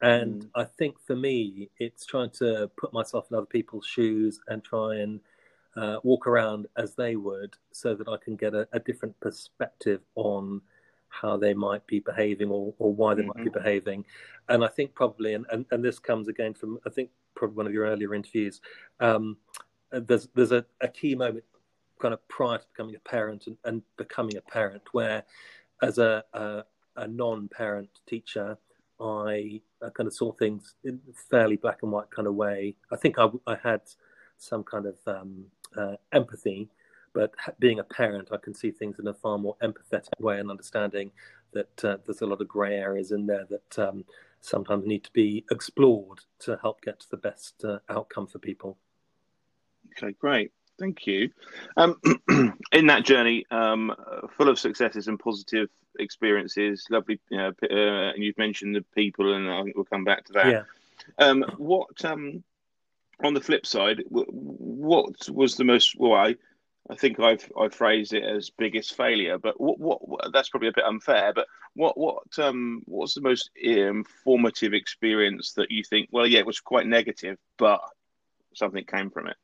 And 0.00 0.44
mm. 0.44 0.50
I 0.54 0.64
think 0.64 1.00
for 1.00 1.16
me, 1.16 1.70
it's 1.78 2.06
trying 2.06 2.30
to 2.38 2.70
put 2.76 2.92
myself 2.92 3.26
in 3.30 3.36
other 3.36 3.46
people's 3.46 3.86
shoes 3.86 4.40
and 4.48 4.62
try 4.62 4.96
and 4.96 5.20
uh, 5.76 5.96
walk 6.02 6.26
around 6.26 6.66
as 6.76 6.94
they 6.94 7.16
would 7.16 7.54
so 7.72 7.94
that 7.94 8.08
I 8.08 8.16
can 8.22 8.36
get 8.36 8.54
a, 8.54 8.68
a 8.72 8.80
different 8.80 9.18
perspective 9.20 10.00
on 10.14 10.60
how 11.08 11.36
they 11.36 11.54
might 11.54 11.86
be 11.86 12.00
behaving 12.00 12.50
or, 12.50 12.74
or 12.78 12.92
why 12.92 13.14
they 13.14 13.22
mm-hmm. 13.22 13.28
might 13.28 13.44
be 13.44 13.50
mm-hmm. 13.50 13.58
behaving. 13.58 14.04
And 14.48 14.64
I 14.64 14.68
think 14.68 14.94
probably, 14.94 15.34
and, 15.34 15.46
and, 15.50 15.66
and 15.70 15.84
this 15.84 15.98
comes 15.98 16.28
again 16.28 16.54
from, 16.54 16.78
I 16.86 16.90
think, 16.90 17.10
probably 17.34 17.56
one 17.56 17.66
of 17.66 17.72
your 17.72 17.86
earlier 17.86 18.14
interviews, 18.14 18.60
um, 19.00 19.36
there's, 19.90 20.28
there's 20.34 20.52
a, 20.52 20.64
a 20.80 20.88
key 20.88 21.14
moment 21.14 21.44
kind 22.00 22.14
of 22.14 22.26
prior 22.28 22.58
to 22.58 22.64
becoming 22.72 22.94
a 22.94 23.08
parent 23.08 23.46
and, 23.46 23.56
and 23.64 23.82
becoming 23.96 24.36
a 24.36 24.40
parent, 24.40 24.82
where 24.92 25.24
as 25.82 25.98
a, 25.98 26.24
a, 26.32 26.64
a 26.96 27.08
non-parent 27.08 27.90
teacher, 28.06 28.56
I, 29.00 29.60
I, 29.82 29.90
kind 29.90 30.06
of 30.06 30.12
saw 30.12 30.32
things 30.32 30.74
in 30.84 31.00
a 31.08 31.12
fairly 31.30 31.56
black 31.56 31.82
and 31.82 31.92
white 31.92 32.10
kind 32.10 32.26
of 32.26 32.34
way. 32.34 32.74
I 32.90 32.96
think 32.96 33.18
I, 33.18 33.28
I 33.46 33.56
had 33.62 33.82
some 34.38 34.64
kind 34.64 34.86
of 34.86 34.96
um, 35.06 35.44
uh, 35.76 35.96
empathy, 36.12 36.68
but 37.18 37.34
being 37.58 37.80
a 37.80 37.84
parent, 37.84 38.28
I 38.30 38.36
can 38.36 38.54
see 38.54 38.70
things 38.70 39.00
in 39.00 39.08
a 39.08 39.12
far 39.12 39.38
more 39.38 39.56
empathetic 39.60 40.20
way 40.20 40.38
and 40.38 40.52
understanding 40.52 41.10
that 41.50 41.84
uh, 41.84 41.96
there's 42.06 42.20
a 42.20 42.26
lot 42.26 42.40
of 42.40 42.46
grey 42.46 42.76
areas 42.76 43.10
in 43.10 43.26
there 43.26 43.44
that 43.50 43.88
um, 43.88 44.04
sometimes 44.40 44.86
need 44.86 45.02
to 45.02 45.12
be 45.12 45.44
explored 45.50 46.20
to 46.38 46.56
help 46.62 46.80
get 46.80 47.00
to 47.00 47.10
the 47.10 47.16
best 47.16 47.64
uh, 47.64 47.80
outcome 47.88 48.28
for 48.28 48.38
people. 48.38 48.78
Okay, 49.96 50.14
great. 50.20 50.52
Thank 50.78 51.08
you. 51.08 51.30
Um, 51.76 52.00
in 52.70 52.86
that 52.86 53.04
journey, 53.04 53.44
um, 53.50 53.92
full 54.36 54.48
of 54.48 54.56
successes 54.56 55.08
and 55.08 55.18
positive 55.18 55.70
experiences, 55.98 56.86
lovely, 56.88 57.18
you 57.30 57.38
know, 57.38 57.52
uh, 57.68 58.12
and 58.14 58.22
you've 58.22 58.38
mentioned 58.38 58.76
the 58.76 58.84
people, 58.94 59.34
and 59.34 59.50
I 59.50 59.64
think 59.64 59.74
we'll 59.74 59.86
come 59.86 60.04
back 60.04 60.24
to 60.26 60.32
that. 60.34 60.46
Yeah. 60.46 60.62
Um, 61.18 61.44
what, 61.56 62.04
um, 62.04 62.44
on 63.24 63.34
the 63.34 63.40
flip 63.40 63.66
side, 63.66 64.04
what 64.08 65.28
was 65.28 65.56
the 65.56 65.64
most, 65.64 65.96
well, 65.98 66.14
I, 66.90 66.94
think 66.94 67.20
I've 67.20 67.50
I 67.58 67.68
phrased 67.68 68.12
it 68.12 68.24
as 68.24 68.50
biggest 68.50 68.96
failure, 68.96 69.38
but 69.38 69.60
what, 69.60 70.06
what 70.06 70.32
that's 70.32 70.48
probably 70.48 70.68
a 70.68 70.72
bit 70.74 70.84
unfair. 70.84 71.32
But 71.34 71.46
what 71.74 71.96
what 71.98 72.38
um 72.38 72.82
what's 72.86 73.14
the 73.14 73.20
most 73.20 73.50
informative 73.56 74.74
experience 74.74 75.52
that 75.54 75.70
you 75.70 75.84
think? 75.84 76.08
Well, 76.12 76.26
yeah, 76.26 76.40
it 76.40 76.46
was 76.46 76.60
quite 76.60 76.86
negative, 76.86 77.38
but 77.58 77.80
something 78.54 78.84
came 78.84 79.10
from 79.10 79.28
it. 79.28 79.36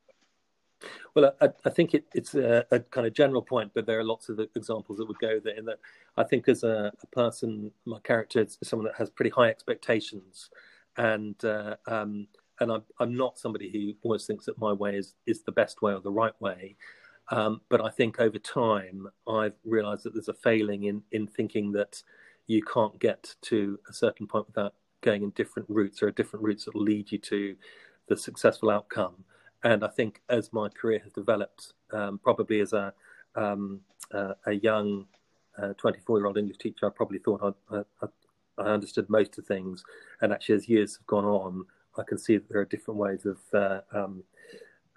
Well, 1.13 1.33
I, 1.41 1.49
I 1.63 1.69
think 1.69 1.93
it, 1.93 2.05
it's 2.13 2.35
a, 2.35 2.65
a, 2.71 2.79
kind 2.79 3.07
of 3.07 3.13
general 3.13 3.41
point, 3.41 3.71
but 3.73 3.85
there 3.85 3.99
are 3.99 4.03
lots 4.03 4.29
of 4.29 4.39
examples 4.55 4.97
that 4.97 5.07
would 5.07 5.19
go 5.19 5.39
there. 5.39 5.61
That, 5.61 5.79
I 6.17 6.23
think 6.23 6.49
as 6.49 6.63
a, 6.63 6.91
a 7.01 7.07
person, 7.07 7.71
my 7.85 7.99
character 7.99 8.41
is 8.41 8.57
someone 8.63 8.85
that 8.85 8.95
has 8.97 9.09
pretty 9.09 9.31
high 9.31 9.47
expectations, 9.49 10.49
and 10.97 11.43
uh, 11.45 11.75
um, 11.87 12.27
and 12.59 12.71
I'm 12.71 12.83
I'm 12.99 13.15
not 13.15 13.39
somebody 13.39 13.69
who 13.71 13.93
always 14.03 14.25
thinks 14.25 14.45
that 14.45 14.59
my 14.59 14.73
way 14.73 14.95
is 14.97 15.13
is 15.25 15.43
the 15.43 15.51
best 15.51 15.81
way 15.81 15.93
or 15.93 16.01
the 16.01 16.11
right 16.11 16.39
way. 16.41 16.75
Um, 17.29 17.61
but 17.69 17.81
I 17.81 17.89
think 17.89 18.19
over 18.19 18.37
time, 18.37 19.07
I've 19.27 19.55
realised 19.63 20.03
that 20.03 20.13
there's 20.13 20.27
a 20.27 20.33
failing 20.33 20.83
in 20.83 21.01
in 21.11 21.27
thinking 21.27 21.71
that 21.73 22.03
you 22.47 22.61
can't 22.61 22.99
get 22.99 23.35
to 23.41 23.79
a 23.89 23.93
certain 23.93 24.27
point 24.27 24.47
without 24.47 24.75
going 25.01 25.23
in 25.23 25.31
different 25.31 25.67
routes 25.69 26.03
or 26.03 26.11
different 26.11 26.45
routes 26.45 26.65
that 26.65 26.75
lead 26.75 27.11
you 27.11 27.17
to 27.17 27.55
the 28.07 28.17
successful 28.17 28.69
outcome. 28.69 29.23
And 29.63 29.83
I 29.83 29.87
think 29.87 30.21
as 30.29 30.53
my 30.53 30.69
career 30.69 30.99
has 31.03 31.11
developed, 31.11 31.73
um, 31.91 32.19
probably 32.19 32.59
as 32.59 32.73
a 32.73 32.93
um, 33.35 33.81
uh, 34.13 34.33
a 34.45 34.53
young 34.53 35.05
24 35.77 36.15
uh, 36.15 36.19
year 36.19 36.27
old 36.27 36.37
English 36.37 36.57
teacher, 36.57 36.85
I 36.85 36.89
probably 36.89 37.19
thought 37.19 37.55
I, 37.71 37.77
I, 38.01 38.07
I, 38.57 38.61
understood 38.61 39.09
most 39.09 39.37
of 39.37 39.45
things. 39.45 39.83
And 40.21 40.31
actually, 40.31 40.55
as 40.55 40.69
years 40.69 40.97
have 40.97 41.07
gone 41.07 41.25
on, 41.25 41.65
I 41.97 42.03
can 42.03 42.17
see 42.17 42.37
that 42.37 42.47
there 42.49 42.61
are 42.61 42.65
different 42.65 42.99
ways 42.99 43.25
of 43.25 43.37
uh, 43.53 43.81
um, 43.93 44.23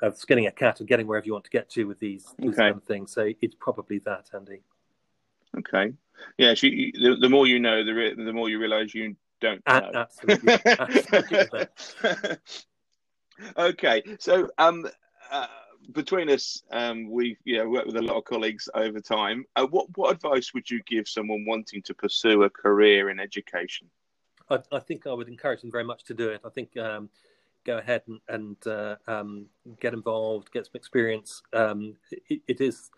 of 0.02 0.16
skinning 0.16 0.46
a 0.46 0.52
cat 0.52 0.80
or 0.80 0.84
getting 0.84 1.06
wherever 1.06 1.26
you 1.26 1.32
want 1.32 1.44
to 1.44 1.50
get 1.50 1.68
to 1.70 1.84
with 1.84 1.98
these, 1.98 2.34
these 2.38 2.50
okay. 2.50 2.56
kind 2.56 2.76
of 2.76 2.84
things. 2.84 3.12
So 3.12 3.30
it's 3.40 3.56
probably 3.58 3.98
that, 4.00 4.30
Andy. 4.34 4.60
Okay. 5.58 5.92
Yeah. 6.36 6.54
So 6.54 6.66
you, 6.66 6.92
the, 6.92 7.16
the, 7.20 7.28
more 7.28 7.46
you 7.46 7.58
know, 7.58 7.84
the 7.84 8.14
the 8.16 8.32
more 8.32 8.48
you 8.48 8.58
realise 8.58 8.94
you 8.94 9.16
don't 9.40 9.62
know. 9.66 9.90
Absolutely. 9.94 10.58
absolutely. 10.66 11.66
okay. 13.58 14.02
So 14.18 14.50
um. 14.58 14.88
Uh, 15.30 15.46
between 15.92 16.28
us, 16.28 16.62
um, 16.70 17.10
we 17.10 17.36
yeah 17.44 17.64
worked 17.64 17.86
with 17.86 17.96
a 17.96 18.02
lot 18.02 18.16
of 18.16 18.24
colleagues 18.24 18.68
over 18.74 19.00
time. 19.00 19.44
Uh, 19.56 19.66
what 19.66 19.86
what 19.96 20.12
advice 20.14 20.52
would 20.52 20.70
you 20.70 20.82
give 20.86 21.08
someone 21.08 21.44
wanting 21.46 21.82
to 21.82 21.94
pursue 21.94 22.42
a 22.42 22.50
career 22.50 23.10
in 23.10 23.18
education? 23.18 23.88
I, 24.50 24.58
I 24.72 24.78
think 24.80 25.06
I 25.06 25.12
would 25.12 25.28
encourage 25.28 25.60
them 25.60 25.70
very 25.70 25.84
much 25.84 26.04
to 26.04 26.14
do 26.14 26.30
it. 26.30 26.40
I 26.44 26.48
think 26.50 26.76
um, 26.76 27.08
go 27.64 27.78
ahead 27.78 28.02
and, 28.06 28.20
and 28.28 28.66
uh, 28.66 28.96
um, 29.06 29.46
get 29.80 29.92
involved, 29.92 30.52
get 30.52 30.66
some 30.66 30.72
experience. 30.74 31.42
Um, 31.52 31.94
it, 32.28 32.40
it 32.48 32.60
is, 32.60 32.90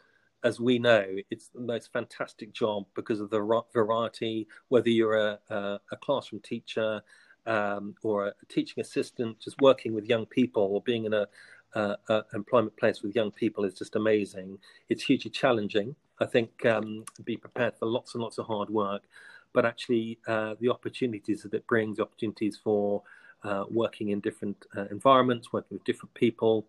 as 0.45 0.61
we 0.61 0.79
know, 0.79 1.05
it's 1.31 1.49
the 1.49 1.61
most 1.61 1.93
fantastic 1.93 2.53
job 2.53 2.87
because 2.95 3.21
of 3.21 3.31
the 3.31 3.63
variety. 3.73 4.49
Whether 4.69 4.91
you're 4.91 5.17
a, 5.17 5.39
a, 5.51 5.81
a 5.93 5.97
classroom 5.97 6.43
teacher 6.43 7.03
um, 7.47 7.95
or 8.03 8.29
a 8.29 8.33
teaching 8.49 8.81
assistant, 8.81 9.41
just 9.41 9.61
working 9.61 9.95
with 9.95 10.05
young 10.07 10.27
people 10.27 10.63
or 10.63 10.83
being 10.83 11.05
in 11.05 11.15
a, 11.15 11.27
a, 11.75 12.25
employment 12.35 12.77
place 12.77 13.03
with 13.03 13.15
young 13.15 13.31
people 13.31 13.65
is 13.65 13.75
just 13.75 13.97
amazing. 13.97 14.59
It's 14.89 15.05
hugely 15.05 15.31
challenging. 15.31 15.95
I 16.19 16.27
think 16.27 16.67
um, 16.67 17.05
be 17.25 17.37
prepared 17.37 17.75
for 17.79 17.87
lots 17.87 18.15
and 18.15 18.23
lots 18.23 18.39
of 18.39 18.47
hard 18.47 18.69
work, 18.71 19.03
but 19.53 19.65
actually 19.65 20.19
uh, 20.27 20.55
the 20.61 20.69
opportunities 20.69 21.43
that 21.43 21.55
it 21.55 21.67
brings, 21.67 21.99
opportunities 21.99 22.59
for 22.63 23.03
uh, 23.43 23.65
working 23.71 24.11
in 24.11 24.21
different 24.21 24.67
uh, 24.77 24.87
environments, 24.91 25.53
working 25.53 25.77
with 25.77 25.85
different 25.85 26.13
people, 26.15 26.67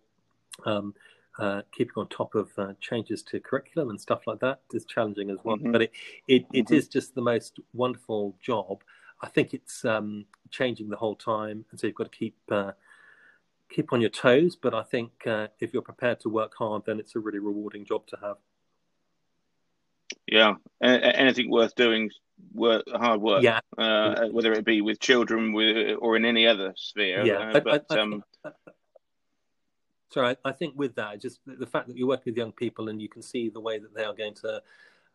um, 0.66 0.94
uh, 1.40 1.62
keeping 1.72 1.94
on 1.98 2.08
top 2.08 2.36
of 2.36 2.50
uh, 2.58 2.74
changes 2.82 3.24
to 3.24 3.40
curriculum 3.40 3.90
and 3.90 4.00
stuff 4.00 4.28
like 4.28 4.40
that 4.40 4.60
is 4.74 4.86
challenging 4.86 5.30
as 5.30 5.38
well. 5.44 5.58
Mm-hmm. 5.58 5.72
But 5.72 5.82
it, 5.84 5.92
it, 6.28 6.46
it 6.54 6.66
mm-hmm. 6.66 6.74
is 6.76 6.88
just 6.88 7.16
the 7.16 7.22
most 7.22 7.60
wonderful 7.74 8.36
job. 8.42 8.84
I 9.22 9.28
think 9.28 9.54
it's 9.54 9.86
um, 9.86 10.26
changing 10.50 10.90
the 10.90 10.98
whole 10.98 11.16
time, 11.16 11.66
and 11.72 11.80
so 11.80 11.88
you've 11.88 11.96
got 11.96 12.12
to 12.12 12.18
keep 12.18 12.36
uh, 12.50 12.72
keep 13.70 13.94
on 13.94 14.02
your 14.02 14.10
toes. 14.10 14.56
But 14.56 14.74
I 14.74 14.84
think 14.84 15.12
uh, 15.28 15.48
if 15.60 15.74
you're 15.74 15.82
prepared 15.82 16.20
to 16.22 16.30
work 16.30 16.54
hard, 16.58 16.84
then 16.86 17.00
it's 17.00 17.16
a 17.16 17.20
really 17.20 17.40
rewarding 17.40 17.86
job 17.86 18.08
to 18.08 18.18
have. 18.22 18.38
Yeah, 20.28 20.56
anything 20.82 21.50
worth 21.50 21.76
doing, 21.76 22.10
work, 22.54 22.84
hard 22.94 23.22
work. 23.22 23.44
Yeah, 23.44 23.60
uh, 23.78 24.28
whether 24.30 24.52
it 24.54 24.66
be 24.66 24.82
with 24.82 25.00
children 25.00 25.54
with, 25.54 25.98
or 26.00 26.16
in 26.16 26.26
any 26.26 26.48
other 26.48 26.74
sphere. 26.76 27.26
Yeah, 27.26 27.52
uh, 27.54 27.60
but 27.60 27.86
I, 27.90 27.96
I, 27.96 28.00
um... 28.00 28.24
sorry, 30.10 30.36
I 30.44 30.52
think 30.52 30.76
with 30.76 30.96
that, 30.96 31.22
just 31.22 31.40
the 31.46 31.66
fact 31.66 31.88
that 31.88 31.98
you 31.98 32.08
work 32.08 32.26
with 32.26 32.38
young 32.38 32.52
people 32.52 32.90
and 32.90 33.02
you 33.02 33.10
can 33.10 33.22
see 33.22 33.50
the 33.50 33.62
way 33.62 33.80
that 33.80 33.94
they 33.94 34.04
are 34.04 34.14
going 34.14 34.36
to 34.36 34.62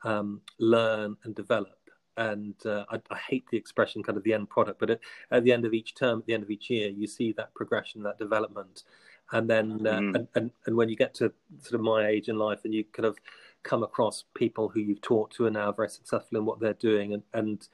um, 0.04 0.40
learn 0.58 1.16
and 1.24 1.34
develop. 1.34 1.78
And 2.16 2.54
uh, 2.64 2.84
I, 2.88 3.00
I, 3.10 3.18
hate 3.18 3.44
the 3.50 3.58
expression 3.58 4.02
kind 4.02 4.16
of 4.16 4.24
the 4.24 4.32
end 4.32 4.48
product, 4.48 4.80
but 4.80 4.88
at, 4.88 5.00
at, 5.30 5.44
the 5.44 5.52
end 5.52 5.66
of 5.66 5.74
each 5.74 5.94
term, 5.94 6.20
at 6.20 6.26
the 6.26 6.32
end 6.32 6.44
of 6.44 6.50
each 6.50 6.70
year, 6.70 6.88
you 6.88 7.06
see 7.06 7.32
that 7.32 7.52
progression, 7.54 8.02
that 8.04 8.18
development, 8.18 8.84
and 9.32 9.50
then 9.50 9.86
uh, 9.86 9.98
mm. 9.98 10.14
and, 10.14 10.28
and 10.34 10.50
and 10.64 10.76
when 10.76 10.88
you 10.88 10.96
get 10.96 11.12
to 11.14 11.30
sort 11.60 11.74
of 11.74 11.82
my 11.82 12.06
age 12.06 12.28
in 12.28 12.38
life, 12.38 12.60
and 12.64 12.72
you 12.72 12.84
kind 12.84 13.04
of 13.04 13.18
come 13.66 13.82
across 13.82 14.24
people 14.34 14.68
who 14.68 14.80
you've 14.80 15.02
taught 15.02 15.30
to 15.32 15.44
are 15.46 15.50
now 15.50 15.70
very 15.72 15.90
successful 15.90 16.38
in 16.38 16.44
what 16.44 16.60
they're 16.60 16.72
doing 16.74 17.12
and, 17.12 17.22
and 17.34 17.68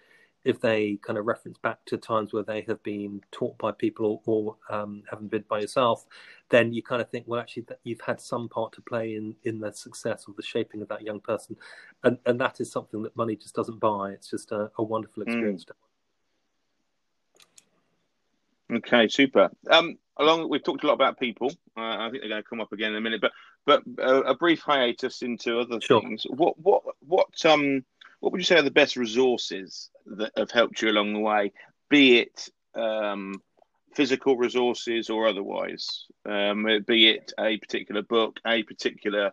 if 0.45 0.61
they 0.61 0.99
kind 1.03 1.19
of 1.19 1.27
reference 1.27 1.59
back 1.59 1.79
to 1.87 1.97
times 1.97 2.33
where 2.33 2.43
they 2.43 2.63
have 2.63 2.83
been 2.83 3.21
taught 3.31 3.57
by 3.59 3.71
people 3.71 4.21
or, 4.27 4.57
or 4.69 4.77
um, 4.77 5.03
haven't 5.09 5.31
been 5.31 5.45
by 5.49 5.61
yourself, 5.61 6.05
then 6.49 6.73
you 6.73 6.83
kind 6.83 7.01
of 7.01 7.09
think, 7.11 7.27
well, 7.29 7.41
actually, 7.41 7.63
that 7.69 7.79
you've 7.85 8.01
had 8.01 8.21
some 8.21 8.49
part 8.49 8.73
to 8.73 8.83
play 8.83 9.15
in 9.15 9.35
in 9.45 9.61
the 9.61 9.73
success 9.73 10.25
or 10.27 10.35
the 10.37 10.43
shaping 10.43 10.83
of 10.83 10.89
that 10.89 11.03
young 11.03 11.21
person, 11.21 11.57
and 12.03 12.19
and 12.27 12.41
that 12.41 12.61
is 12.61 12.73
something 12.73 13.03
that 13.03 13.17
money 13.17 13.37
just 13.37 13.55
doesn't 13.55 13.79
buy. 13.79 14.11
It's 14.11 14.31
just 14.31 14.51
a, 14.53 14.71
a 14.79 14.83
wonderful 14.83 15.23
experience. 15.23 15.65
Mm. 15.65 15.92
Okay, 18.73 19.09
super. 19.09 19.51
Um, 19.71 19.99
along, 20.17 20.49
we've 20.49 20.65
talked 20.65 20.85
a 20.85 20.87
lot 20.87 20.95
about 20.95 21.19
people. 21.19 21.49
Uh, 21.77 21.81
I 21.81 22.09
think 22.11 22.23
they're 22.23 22.31
going 22.31 22.43
to 22.43 22.49
come 22.49 22.61
up 22.61 22.73
again 22.73 22.93
in 22.93 22.97
a 22.97 23.01
minute, 23.01 23.21
but 23.21 23.33
but 23.65 23.83
uh, 24.03 24.23
a 24.23 24.35
brief 24.35 24.61
hiatus 24.61 25.23
into 25.23 25.61
other 25.61 25.81
sure. 25.81 26.01
things. 26.01 26.25
What 26.29 26.59
what 26.59 26.83
what 27.01 27.47
um 27.47 27.85
what 28.21 28.33
would 28.33 28.41
you 28.41 28.45
say 28.45 28.57
are 28.57 28.63
the 28.63 28.71
best 28.71 28.97
resources 28.97 29.91
that 30.07 30.33
have 30.37 30.51
helped 30.51 30.81
you 30.81 30.91
along 30.91 31.13
the 31.13 31.19
way? 31.19 31.53
Be 31.89 32.19
it 32.19 32.49
um, 32.75 33.43
physical 33.95 34.37
resources 34.37 35.11
or 35.11 35.27
otherwise, 35.27 36.07
um, 36.25 36.67
be 36.87 37.09
it 37.09 37.33
a 37.39 37.57
particular 37.59 38.03
book, 38.03 38.39
a 38.47 38.63
particular 38.63 39.33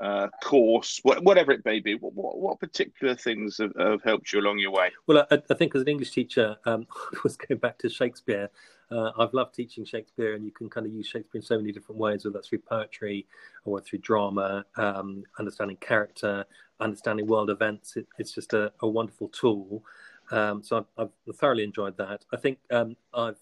uh, 0.00 0.28
course, 0.42 1.00
whatever 1.02 1.52
it 1.52 1.64
may 1.64 1.80
be. 1.80 1.94
What, 1.94 2.12
what, 2.12 2.38
what 2.38 2.60
particular 2.60 3.14
things 3.14 3.58
have, 3.58 3.72
have, 3.78 4.02
helped 4.02 4.32
you 4.32 4.40
along 4.40 4.58
your 4.58 4.70
way? 4.70 4.90
Well, 5.06 5.26
I, 5.30 5.40
I 5.48 5.54
think 5.54 5.74
as 5.74 5.82
an 5.82 5.88
English 5.88 6.10
teacher, 6.10 6.56
um, 6.66 6.86
I 7.14 7.18
was 7.24 7.36
going 7.36 7.58
back 7.58 7.78
to 7.78 7.88
Shakespeare. 7.88 8.50
Uh, 8.90 9.10
I've 9.18 9.34
loved 9.34 9.54
teaching 9.54 9.84
Shakespeare, 9.84 10.34
and 10.34 10.44
you 10.44 10.52
can 10.52 10.70
kind 10.70 10.86
of 10.86 10.92
use 10.92 11.06
Shakespeare 11.06 11.40
in 11.40 11.42
so 11.42 11.56
many 11.56 11.72
different 11.72 12.00
ways, 12.00 12.24
whether 12.24 12.34
that's 12.34 12.48
through 12.48 12.60
poetry 12.60 13.26
or 13.64 13.80
through 13.80 13.98
drama, 14.00 14.64
um, 14.76 15.24
understanding 15.38 15.76
character, 15.78 16.44
understanding 16.80 17.26
world 17.26 17.50
events. 17.50 17.96
It, 17.96 18.06
it's 18.18 18.32
just 18.32 18.52
a, 18.52 18.72
a 18.80 18.88
wonderful 18.88 19.28
tool. 19.28 19.82
Um, 20.30 20.62
so 20.62 20.78
I've, 20.98 21.08
I've, 21.28 21.36
thoroughly 21.36 21.64
enjoyed 21.64 21.96
that. 21.98 22.24
I 22.32 22.36
think 22.36 22.58
um, 22.70 22.96
I've 23.14 23.38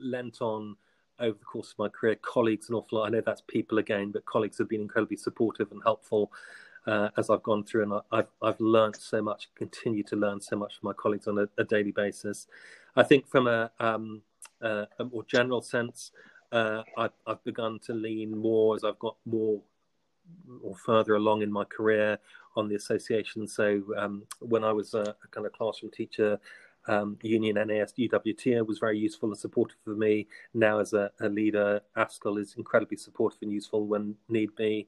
lent 0.00 0.40
on 0.40 0.76
over 1.18 1.38
the 1.38 1.44
course 1.44 1.72
of 1.72 1.78
my 1.78 1.88
career 1.88 2.16
colleagues 2.16 2.68
an 2.68 2.74
awful 2.74 2.98
lot. 2.98 3.06
I 3.06 3.10
know 3.10 3.22
that's 3.24 3.42
people 3.46 3.78
again, 3.78 4.10
but 4.12 4.26
colleagues 4.26 4.58
have 4.58 4.68
been 4.68 4.82
incredibly 4.82 5.16
supportive 5.16 5.70
and 5.72 5.82
helpful. 5.84 6.32
Uh, 6.86 7.08
as 7.16 7.30
I've 7.30 7.42
gone 7.42 7.64
through, 7.64 7.82
and 7.82 7.94
I, 8.12 8.18
have 8.18 8.28
I've 8.40 8.60
learned 8.60 8.94
so 8.94 9.20
much, 9.20 9.48
continue 9.56 10.04
to 10.04 10.14
learn 10.14 10.40
so 10.40 10.54
much 10.54 10.78
from 10.78 10.86
my 10.86 10.92
colleagues 10.92 11.26
on 11.26 11.36
a, 11.36 11.48
a 11.58 11.64
daily 11.64 11.90
basis. 11.90 12.46
I 12.94 13.02
think 13.02 13.26
from 13.26 13.48
a 13.48 13.72
um, 13.80 14.22
uh, 14.62 14.86
a 14.98 15.04
more 15.04 15.24
general 15.24 15.62
sense, 15.62 16.12
uh, 16.52 16.82
I've, 16.96 17.10
I've, 17.26 17.42
begun 17.44 17.78
to 17.86 17.92
lean 17.92 18.36
more 18.36 18.76
as 18.76 18.84
I've 18.84 18.98
got 18.98 19.16
more 19.24 19.60
or 20.62 20.76
further 20.76 21.14
along 21.16 21.42
in 21.42 21.52
my 21.52 21.64
career 21.64 22.18
on 22.56 22.68
the 22.68 22.74
association. 22.74 23.46
So 23.46 23.82
um, 23.96 24.22
when 24.40 24.64
I 24.64 24.72
was 24.72 24.94
a, 24.94 25.00
a, 25.00 25.28
kind 25.30 25.46
of 25.46 25.52
classroom 25.52 25.92
teacher, 25.92 26.38
um, 26.88 27.18
Union 27.22 27.56
NAS 27.56 27.92
UWT 27.98 28.66
was 28.66 28.78
very 28.78 28.98
useful 28.98 29.28
and 29.28 29.38
supportive 29.38 29.76
for 29.84 29.94
me. 29.94 30.28
Now 30.54 30.78
as 30.78 30.92
a, 30.92 31.10
a 31.20 31.28
leader, 31.28 31.80
ASCL 31.96 32.40
is 32.40 32.54
incredibly 32.56 32.96
supportive 32.96 33.40
and 33.42 33.52
useful 33.52 33.86
when 33.86 34.14
need 34.28 34.54
be. 34.56 34.86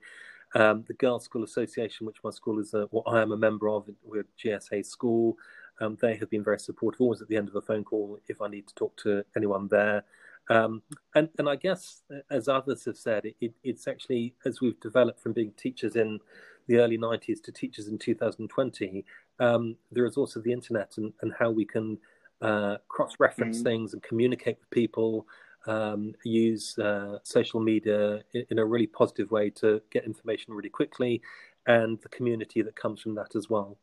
Um, 0.54 0.84
the 0.87 0.94
Girls' 0.94 1.25
School 1.25 1.44
Association, 1.44 2.06
which 2.06 2.16
my 2.25 2.30
school 2.30 2.58
is, 2.58 2.72
a, 2.72 2.87
what 2.90 3.04
I 3.06 3.20
am 3.20 3.32
a 3.32 3.37
member 3.37 3.68
of, 3.68 3.90
with 4.04 4.26
GSA 4.38 4.87
School, 4.87 5.37
um, 5.80 5.97
they 6.00 6.16
have 6.16 6.30
been 6.30 6.44
very 6.44 6.58
supportive, 6.58 7.00
always 7.00 7.23
at 7.23 7.28
the 7.28 7.37
end 7.37 7.49
of 7.49 7.56
a 7.56 7.62
phone 7.62 7.85
call 7.85 8.18
if 8.28 8.40
I 8.40 8.49
need 8.49 8.66
to 8.68 8.75
talk 8.75 8.97
to 8.99 9.25
anyone 9.37 9.68
there. 9.68 10.04
Um, 10.50 10.82
and, 11.14 11.28
and 11.38 11.49
I 11.49 11.56
guess, 11.56 12.02
as 12.30 12.49
others 12.49 12.85
have 12.87 12.97
said, 12.97 13.26
it, 13.26 13.37
it, 13.40 13.52
it's 13.62 13.87
actually, 13.87 14.35
as 14.44 14.61
we've 14.61 14.80
developed 14.80 15.20
from 15.20 15.32
being 15.32 15.52
teachers 15.52 15.94
in 15.94 16.20
the 16.66 16.78
early 16.78 16.99
90s 16.99 17.42
to 17.44 17.52
teachers 17.52 17.88
in 17.88 17.99
2020, 17.99 19.04
um, 19.40 19.76
there 19.92 20.06
is 20.06 20.16
also 20.16 20.40
the 20.40 20.52
internet 20.52 20.94
and, 20.97 21.12
and 21.23 21.32
how 21.38 21.50
we 21.50 21.64
can 21.64 21.99
uh, 22.40 22.76
cross 22.88 23.14
reference 23.18 23.58
mm-hmm. 23.58 23.68
things 23.68 23.92
and 23.92 24.02
communicate 24.02 24.58
with 24.58 24.70
people, 24.70 25.26
um, 25.66 26.14
use 26.25 26.78
uh, 26.78 27.18
social 27.25 27.61
media 27.61 28.23
in, 28.32 28.44
in, 28.50 28.58
a 28.58 28.64
really 28.64 28.87
positive 28.87 29.30
way 29.30 29.50
to 29.50 29.82
get 29.90 30.04
information 30.04 30.54
really 30.54 30.68
quickly, 30.68 31.20
and 31.66 32.00
the 32.00 32.08
community 32.08 32.62
that 32.62 32.76
comes 32.76 33.00
from 33.00 33.14
that 33.16 33.35
as 33.35 33.50
well. 33.50 33.76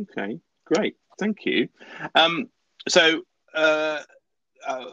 Okay, 0.00 0.40
great. 0.64 0.96
Thank 1.18 1.46
you. 1.46 1.68
Um, 2.14 2.48
so, 2.88 3.22
uh, 3.54 4.00
uh, 4.66 4.84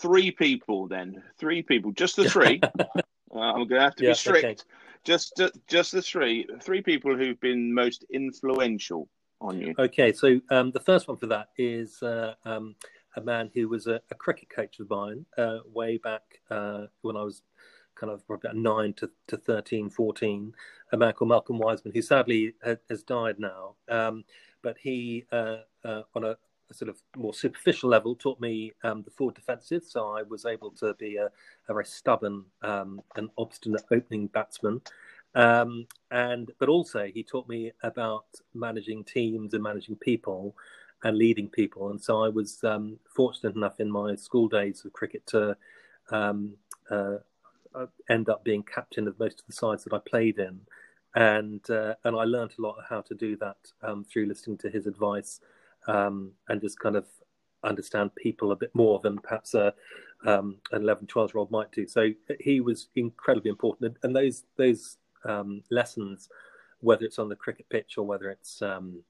three 0.00 0.30
people 0.30 0.88
then, 0.88 1.22
three 1.38 1.62
people, 1.62 1.92
just 1.92 2.16
the 2.16 2.28
three. 2.28 2.60
Uh, 3.32 3.38
I'm 3.38 3.68
going 3.68 3.78
to 3.78 3.80
have 3.80 3.94
to 3.94 4.04
yeah, 4.04 4.10
be 4.10 4.14
strict. 4.16 4.44
Okay. 4.44 4.56
Just, 5.04 5.40
just 5.68 5.92
the 5.92 6.02
three, 6.02 6.48
three 6.60 6.82
people 6.82 7.16
who've 7.16 7.40
been 7.40 7.72
most 7.72 8.04
influential 8.12 9.08
on 9.40 9.60
you. 9.60 9.74
Okay, 9.78 10.12
so 10.12 10.40
um, 10.50 10.70
the 10.72 10.80
first 10.80 11.08
one 11.08 11.16
for 11.16 11.26
that 11.28 11.48
is 11.56 12.02
uh, 12.02 12.34
um, 12.44 12.74
a 13.16 13.20
man 13.20 13.50
who 13.54 13.68
was 13.68 13.86
a, 13.86 14.00
a 14.10 14.14
cricket 14.14 14.50
coach 14.50 14.80
of 14.80 14.90
mine 14.90 15.24
uh, 15.38 15.58
way 15.72 15.96
back 15.96 16.22
uh, 16.50 16.86
when 17.02 17.16
I 17.16 17.22
was 17.22 17.42
kind 17.94 18.12
of 18.12 18.22
about 18.28 18.56
nine 18.56 18.94
to, 18.94 19.10
to 19.28 19.36
13, 19.36 19.90
14, 19.90 20.52
a 20.92 20.96
man 20.96 21.12
called 21.12 21.28
Malcolm 21.28 21.58
Wiseman, 21.58 21.94
who 21.94 22.02
sadly 22.02 22.54
has 22.62 23.02
died 23.02 23.38
now. 23.38 23.76
Um, 23.88 24.24
but 24.62 24.76
he, 24.78 25.24
uh, 25.32 25.58
uh, 25.84 26.02
on 26.14 26.24
a, 26.24 26.36
a, 26.70 26.74
sort 26.74 26.88
of 26.88 26.98
more 27.16 27.34
superficial 27.34 27.88
level, 27.90 28.14
taught 28.14 28.40
me 28.40 28.72
um, 28.84 29.02
the 29.02 29.10
forward 29.10 29.34
defensive. 29.34 29.84
So 29.84 30.08
I 30.08 30.22
was 30.22 30.44
able 30.44 30.70
to 30.72 30.94
be 30.94 31.16
a, 31.16 31.26
a 31.26 31.72
very 31.72 31.84
stubborn 31.84 32.44
um, 32.62 33.00
and 33.16 33.30
obstinate 33.38 33.82
opening 33.90 34.26
batsman. 34.28 34.80
Um, 35.34 35.86
and 36.10 36.50
but 36.58 36.68
also 36.68 37.04
he 37.04 37.22
taught 37.22 37.48
me 37.48 37.72
about 37.82 38.26
managing 38.52 39.04
teams 39.04 39.54
and 39.54 39.62
managing 39.62 39.96
people 39.96 40.56
and 41.04 41.16
leading 41.16 41.48
people. 41.48 41.90
And 41.90 42.00
so 42.00 42.22
I 42.24 42.28
was 42.28 42.62
um, 42.64 42.98
fortunate 43.14 43.54
enough 43.56 43.80
in 43.80 43.90
my 43.90 44.14
school 44.16 44.48
days 44.48 44.84
of 44.84 44.92
cricket 44.92 45.26
to 45.28 45.56
um, 46.10 46.54
uh, 46.90 47.18
uh, 47.74 47.86
end 48.08 48.28
up 48.28 48.44
being 48.44 48.62
captain 48.62 49.06
of 49.06 49.18
most 49.18 49.40
of 49.40 49.46
the 49.46 49.52
sides 49.52 49.84
that 49.84 49.92
I 49.92 49.98
played 49.98 50.38
in. 50.38 50.60
And 51.14 51.68
uh, 51.70 51.94
and 52.04 52.16
I 52.16 52.24
learned 52.24 52.52
a 52.58 52.62
lot 52.62 52.76
how 52.88 53.00
to 53.02 53.14
do 53.14 53.36
that 53.38 53.56
um, 53.82 54.04
through 54.04 54.26
listening 54.26 54.58
to 54.58 54.70
his 54.70 54.86
advice 54.86 55.40
um, 55.86 56.32
and 56.48 56.60
just 56.60 56.78
kind 56.78 56.96
of 56.96 57.06
understand 57.64 58.14
people 58.14 58.52
a 58.52 58.56
bit 58.56 58.70
more 58.74 59.00
than 59.00 59.18
perhaps 59.18 59.54
a, 59.54 59.74
um, 60.24 60.56
an 60.72 60.82
11, 60.82 61.06
12 61.06 61.34
year 61.34 61.38
old 61.38 61.50
might 61.50 61.70
do. 61.72 61.86
So 61.86 62.10
he 62.38 62.60
was 62.60 62.88
incredibly 62.96 63.50
important. 63.50 63.96
And 64.02 64.14
those 64.14 64.44
those 64.56 64.98
um, 65.24 65.62
lessons, 65.70 66.28
whether 66.80 67.04
it's 67.04 67.18
on 67.18 67.28
the 67.28 67.36
cricket 67.36 67.68
pitch 67.68 67.98
or 67.98 68.06
whether 68.06 68.30
it's 68.30 68.62
um, 68.62 69.02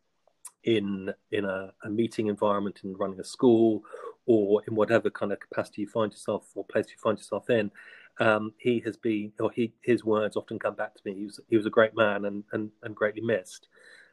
in 0.65 1.13
in 1.33 1.45
a, 1.45 1.73
a, 1.85 1.91
meeting 1.91 2.27
environment 2.27 2.81
in 2.85 2.95
running 2.97 3.21
a 3.21 3.25
school 3.25 3.83
or 4.27 4.63
in 4.69 4.75
whatever 4.75 5.11
kind 5.11 5.33
of 5.33 5.41
capacity 5.41 5.83
you 5.83 5.89
find 5.89 6.13
yourself 6.13 6.51
or 6.55 6.65
place 6.65 6.87
you 6.89 6.97
find 7.03 7.19
yourself 7.19 7.49
in 7.49 7.71
um, 8.19 8.53
he 8.59 8.81
has 8.81 8.97
been 8.97 9.33
or 9.41 9.51
he 9.51 9.73
his 9.83 10.05
words 10.05 10.37
often 10.37 10.59
come 10.59 10.75
back 10.75 10.95
to 10.95 11.01
me. 11.05 11.15
He 11.15 11.25
was 11.25 11.41
he 11.49 11.57
was 11.57 11.67
a 11.67 11.71
great 11.71 11.97
man 11.97 12.25
and 12.25 12.45
and, 12.53 12.71
and 12.83 12.95
greatly 12.95 13.23
missed. 13.23 13.69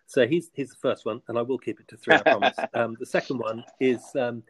So 0.06 0.28
he's 0.28 0.50
he's 0.54 0.70
the 0.70 0.78
first 0.78 1.06
one 1.06 1.22
and 1.28 1.38
i 1.38 1.42
will 1.42 1.58
keep 1.58 1.80
it 1.80 1.88
to 1.90 1.98
three 1.98 2.16
i 2.16 2.22
promise. 2.22 2.56
Um, 2.74 2.96
the 3.00 3.06
second 3.06 3.40
one 3.40 3.64
is 3.80 4.02
um, 4.16 4.44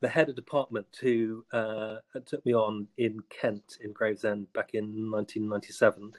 the 0.00 0.08
head 0.08 0.28
of 0.28 0.34
department 0.34 0.86
who 1.00 1.44
uh, 1.52 1.96
took 2.26 2.44
me 2.44 2.54
on 2.54 2.88
in 2.98 3.20
kent 3.30 3.78
in 3.82 3.92
gravesend 3.92 4.52
back 4.52 4.70
in 4.74 5.10
1997 5.10 6.12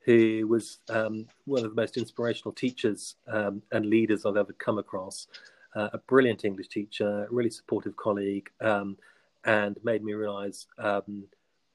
who 0.00 0.46
was 0.48 0.78
um, 0.88 1.26
one 1.44 1.64
of 1.64 1.70
the 1.70 1.80
most 1.80 1.96
inspirational 1.96 2.52
teachers 2.52 3.16
um, 3.28 3.62
and 3.72 3.86
leaders 3.86 4.24
I've 4.24 4.36
ever 4.36 4.52
come 4.54 4.78
across. 4.78 5.26
Uh, 5.76 5.88
a 5.92 5.98
brilliant 5.98 6.44
English 6.44 6.68
teacher, 6.68 7.28
really 7.30 7.50
supportive 7.50 7.96
colleague, 7.96 8.50
um, 8.60 8.96
and 9.44 9.78
made 9.84 10.02
me 10.02 10.14
realise 10.14 10.66
um, 10.78 11.24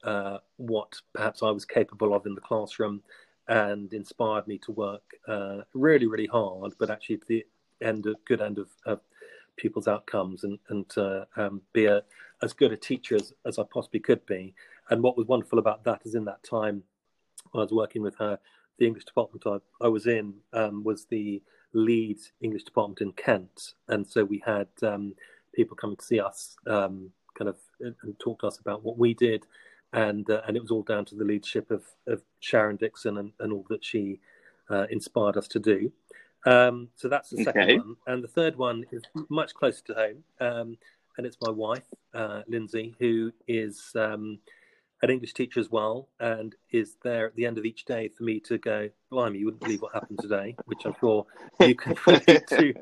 uh, 0.06 0.38
what 0.58 0.96
perhaps 1.14 1.44
I 1.44 1.52
was 1.52 1.66
capable 1.66 2.14
of 2.14 2.26
in 2.26 2.36
the 2.36 2.42
classroom, 2.42 3.02
and 3.48 3.94
inspired 3.94 4.48
me 4.48 4.58
to 4.60 4.72
work 4.72 5.04
uh, 5.28 5.62
really, 5.74 6.08
really 6.08 6.28
hard, 6.28 6.74
but 6.80 6.90
actually 6.90 7.18
to 7.18 7.28
the 7.28 7.46
end 7.82 8.06
of 8.06 8.16
good 8.26 8.42
end 8.42 8.58
of, 8.58 8.70
of 8.86 9.02
pupils' 9.58 9.88
outcomes, 9.88 10.44
and 10.44 10.60
and 10.70 10.86
uh, 10.98 11.26
um, 11.36 11.62
be 11.74 11.86
a, 11.86 12.04
as 12.42 12.54
good 12.54 12.72
a 12.72 12.78
teacher 12.78 13.16
as, 13.16 13.34
as 13.46 13.60
I 13.60 13.64
possibly 13.64 14.00
could 14.00 14.26
be. 14.26 14.54
And 14.90 15.02
what 15.02 15.18
was 15.18 15.28
wonderful 15.28 15.60
about 15.60 15.84
that 15.86 16.02
is 16.06 16.16
in 16.16 16.26
that 16.26 16.44
time 16.44 16.84
when 17.52 17.62
I 17.62 17.64
was 17.64 17.72
working 17.72 18.02
with 18.02 18.16
her, 18.18 18.38
the 18.78 18.86
English 18.86 19.06
department 19.06 19.44
I, 19.48 19.86
I 19.86 19.88
was 19.88 20.06
in 20.08 20.34
um, 20.54 20.84
was 20.84 21.06
the 21.06 21.42
lead 21.74 22.20
English 22.42 22.64
department 22.64 23.02
in 23.02 23.12
Kent, 23.14 23.74
and 23.88 24.06
so 24.06 24.24
we 24.24 24.44
had 24.46 24.68
um, 24.84 25.14
people 25.54 25.76
coming 25.76 25.98
to 25.98 26.06
see 26.06 26.20
us, 26.20 26.58
um, 26.68 27.12
kind 27.38 27.50
of, 27.50 27.58
and 27.80 28.20
talk 28.20 28.40
to 28.40 28.48
us 28.48 28.60
about 28.60 28.84
what 28.84 28.98
we 28.98 29.14
did, 29.14 29.46
and 29.94 30.30
uh, 30.30 30.42
and 30.48 30.58
it 30.58 30.62
was 30.62 30.72
all 30.72 30.84
down 30.84 31.06
to 31.06 31.16
the 31.16 31.24
leadership 31.24 31.72
of, 31.72 31.84
of 32.08 32.22
Sharon 32.40 32.76
Dixon 32.76 33.18
and, 33.18 33.32
and 33.40 33.54
all 33.54 33.66
that 33.70 33.84
she 33.84 34.20
uh, 34.70 34.86
inspired 34.90 35.38
us 35.38 35.48
to 35.50 35.60
do. 35.60 35.92
Um, 36.46 36.90
so 36.96 37.10
that's 37.10 37.30
the 37.30 37.44
second 37.44 37.62
okay. 37.64 37.78
one, 37.78 37.96
and 38.08 38.24
the 38.24 38.28
third 38.28 38.56
one 38.56 38.86
is 38.92 39.04
much 39.30 39.54
closer 39.54 39.84
to 39.86 39.94
home, 39.94 40.24
um, 40.40 40.78
and 41.18 41.26
it's 41.26 41.38
my 41.42 41.50
wife, 41.50 41.86
uh, 42.14 42.44
Lindsay, 42.48 42.96
who 43.00 43.32
is 43.48 43.92
um, 43.96 44.38
an 45.02 45.10
English 45.10 45.34
teacher 45.34 45.60
as 45.60 45.72
well, 45.72 46.08
and 46.20 46.56
is 46.72 46.98
there 47.04 47.28
at 47.28 47.36
the 47.36 47.46
end 47.46 47.58
of 47.58 47.66
each 47.66 47.86
day 47.86 48.10
for 48.10 48.24
me 48.24 48.40
to 48.42 48.58
go, 48.58 48.90
blimey, 49.10 49.40
you 49.40 49.46
wouldn't 49.46 49.64
believe 49.64 49.82
what 49.82 49.94
happened 49.94 50.20
today, 50.22 50.56
which 50.66 50.86
I'm 50.86 50.96
sure 51.00 51.26
you 51.62 51.76
can 51.76 51.96
relate 52.08 52.48
to 52.48 52.74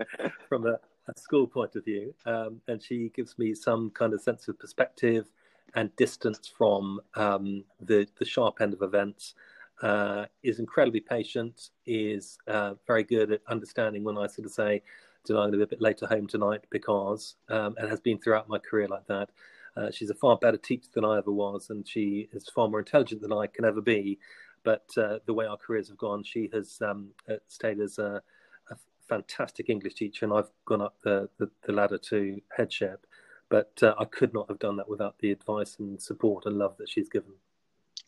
from 0.47 0.65
a, 0.65 0.79
a, 1.07 1.19
school 1.19 1.47
point 1.47 1.75
of 1.75 1.85
view. 1.85 2.13
Um, 2.25 2.61
and 2.67 2.81
she 2.81 3.11
gives 3.15 3.37
me 3.37 3.53
some 3.53 3.89
kind 3.91 4.13
of 4.13 4.21
sense 4.21 4.47
of 4.47 4.59
perspective 4.59 5.27
and 5.75 5.95
distance 5.95 6.47
from 6.47 6.99
um, 7.15 7.63
the, 7.81 8.07
the 8.19 8.25
sharp 8.25 8.61
end 8.61 8.73
of 8.73 8.81
events. 8.81 9.35
Uh, 9.81 10.25
is 10.43 10.59
incredibly 10.59 11.01
patient, 11.01 11.71
is 11.85 12.37
uh, 12.47 12.73
very 12.87 13.03
good 13.03 13.33
at 13.33 13.41
understanding 13.49 14.03
when 14.03 14.17
I 14.17 14.27
sort 14.27 14.45
of 14.45 14.53
say, 14.53 14.81
I'm 15.29 15.35
going 15.35 15.51
to 15.51 15.57
be 15.57 15.63
a 15.63 15.67
bit 15.67 15.81
later 15.81 16.05
home 16.05 16.27
tonight 16.27 16.61
because, 16.69 17.35
um, 17.49 17.75
and 17.77 17.89
has 17.89 17.99
been 17.99 18.19
throughout 18.19 18.49
my 18.49 18.59
career 18.59 18.87
like 18.87 19.07
that. 19.07 19.29
Uh, 19.75 19.89
she's 19.91 20.09
a 20.09 20.15
far 20.15 20.37
better 20.37 20.57
teacher 20.57 20.89
than 20.93 21.05
I 21.05 21.17
ever 21.17 21.31
was, 21.31 21.69
and 21.69 21.87
she 21.87 22.29
is 22.31 22.47
far 22.49 22.67
more 22.67 22.79
intelligent 22.79 23.21
than 23.21 23.33
I 23.33 23.47
can 23.47 23.65
ever 23.65 23.81
be. 23.81 24.19
But 24.63 24.85
uh, 24.97 25.19
the 25.25 25.33
way 25.33 25.45
our 25.45 25.57
careers 25.57 25.89
have 25.89 25.97
gone, 25.97 26.23
she 26.23 26.49
has 26.53 26.81
um, 26.81 27.09
uh, 27.29 27.35
stayed 27.47 27.79
as 27.79 27.97
a, 27.97 28.21
a, 28.69 28.75
fantastic 29.09 29.69
English 29.69 29.95
teacher, 29.95 30.25
and 30.25 30.33
I've 30.33 30.49
gone 30.65 30.81
up 30.81 30.95
the, 31.03 31.29
the, 31.37 31.49
the 31.65 31.73
ladder 31.73 31.97
to 31.97 32.41
headship. 32.55 33.05
But 33.53 33.83
uh, 33.83 33.93
I 33.99 34.05
could 34.05 34.33
not 34.33 34.49
have 34.49 34.57
done 34.57 34.77
that 34.77 34.89
without 34.89 35.19
the 35.19 35.29
advice 35.29 35.75
and 35.77 36.01
support 36.01 36.47
and 36.47 36.57
love 36.57 36.75
that 36.79 36.89
she's 36.89 37.07
given. 37.07 37.33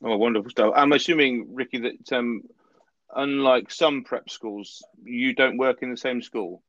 Oh, 0.04 0.18
wonderful 0.18 0.50
stuff! 0.50 0.74
I'm 0.76 0.92
assuming, 0.92 1.54
Ricky, 1.54 1.78
that 1.82 2.14
um, 2.14 2.46
unlike 3.16 3.70
some 3.70 4.04
prep 4.04 4.28
schools, 4.28 4.84
you 5.04 5.36
don't 5.36 5.60
work 5.60 5.84
in 5.84 5.92
the 5.92 5.98
same 5.98 6.24
school. 6.24 6.64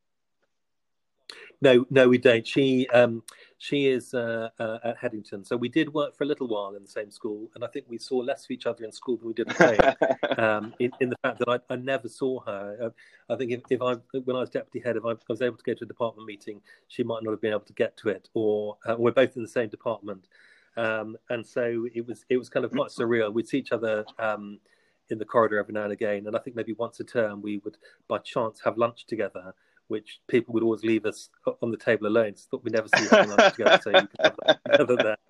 No, 1.63 1.87
no, 1.89 2.07
we 2.07 2.19
don't. 2.19 2.47
She 2.47 2.87
um, 2.89 3.23
she 3.59 3.87
is 3.89 4.13
uh, 4.13 4.51
uh, 4.59 4.79
at 4.85 4.99
Headington, 4.99 5.45
so 5.45 5.57
we 5.57 5.69
did 5.69 5.93
work 5.95 6.15
for 6.15 6.25
a 6.25 6.27
little 6.27 6.47
while 6.47 6.75
in 6.75 6.83
the 6.83 6.89
same 6.89 7.11
school, 7.11 7.51
and 7.55 7.65
I 7.65 7.69
think 7.69 7.87
we 7.89 7.97
saw 7.97 8.17
less 8.19 8.45
of 8.45 8.51
each 8.51 8.67
other 8.67 8.85
in 8.85 8.93
school 8.93 9.17
than 9.17 9.29
we 9.29 9.35
did 9.35 9.49
at 9.49 9.57
home. 9.57 10.39
um, 10.39 10.75
in, 10.79 10.91
in, 11.01 11.09
the 11.09 11.17
fact 11.23 11.39
that 11.39 11.49
I, 11.49 11.73
I 11.73 11.77
never 11.77 12.09
saw 12.09 12.41
her. 12.41 12.77
Uh, 12.83 13.33
I 13.33 13.37
think 13.37 13.53
if, 13.53 13.61
if, 13.71 13.81
I 13.81 13.95
when 14.25 14.37
I 14.37 14.41
was 14.41 14.51
deputy 14.51 14.81
head, 14.81 14.97
if 14.97 15.07
I, 15.07 15.15
was 15.29 15.41
able 15.41 15.57
to 15.57 15.63
go 15.63 15.73
to 15.73 15.85
a 15.85 15.89
department 15.89 16.27
meeting, 16.27 16.61
she 16.89 17.03
might 17.03 17.23
not 17.23 17.31
have 17.31 17.41
been 17.41 17.53
able 17.53 17.61
to 17.61 17.73
get 17.73 17.97
to 17.99 18.11
it, 18.11 18.29
or 18.35 18.77
uh, 18.87 18.97
we're 18.99 19.13
both 19.13 19.37
in 19.37 19.43
the 19.43 19.49
same 19.49 19.71
department, 19.71 20.29
um, 20.77 21.17
and 21.31 21.47
so 21.47 21.87
it 21.95 22.07
was 22.07 22.27
it 22.29 22.37
was 22.37 22.51
kind 22.51 22.65
of 22.65 22.73
quite 22.73 22.91
surreal. 22.91 23.33
We'd 23.33 23.49
see 23.49 23.59
each 23.59 23.73
other. 23.73 24.05
Um, 24.19 24.61
in 25.09 25.19
the 25.19 25.25
corridor 25.25 25.57
every 25.57 25.73
now 25.73 25.85
and 25.85 25.93
again, 25.93 26.27
and 26.27 26.35
I 26.35 26.41
think 26.41 26.57
maybe 26.57 26.73
once 26.73 26.99
a 26.99 27.05
term 27.05 27.41
we 27.41 27.59
would, 27.59 27.77
by 28.09 28.19
chance, 28.19 28.61
have 28.65 28.77
lunch 28.77 29.07
together 29.07 29.55
which 29.89 30.21
people 30.29 30.55
would 30.55 30.63
always 30.63 30.83
leave 30.83 31.07
us 31.07 31.31
on 31.63 31.71
the 31.71 31.77
table 31.77 32.07
alone. 32.07 32.37
So 32.37 32.47
thought 32.51 32.65
we 32.65 32.71
never 32.71 32.89
see 32.89 33.09
lunch 33.09 33.55
together, 33.55 33.81
so 33.83 33.91
you 33.91 34.09
have 34.21 34.87
together. 34.87 35.17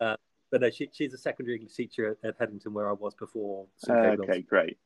Uh, 0.00 0.14
but 0.52 0.60
no, 0.60 0.70
she, 0.70 0.88
she's 0.92 1.12
a 1.12 1.18
secondary 1.18 1.56
English 1.56 1.74
teacher 1.74 2.16
at, 2.22 2.28
at 2.28 2.36
Headington, 2.38 2.72
where 2.72 2.88
I 2.88 2.92
was 2.92 3.14
before. 3.16 3.66
okay, 3.90 4.42
great. 4.42 4.78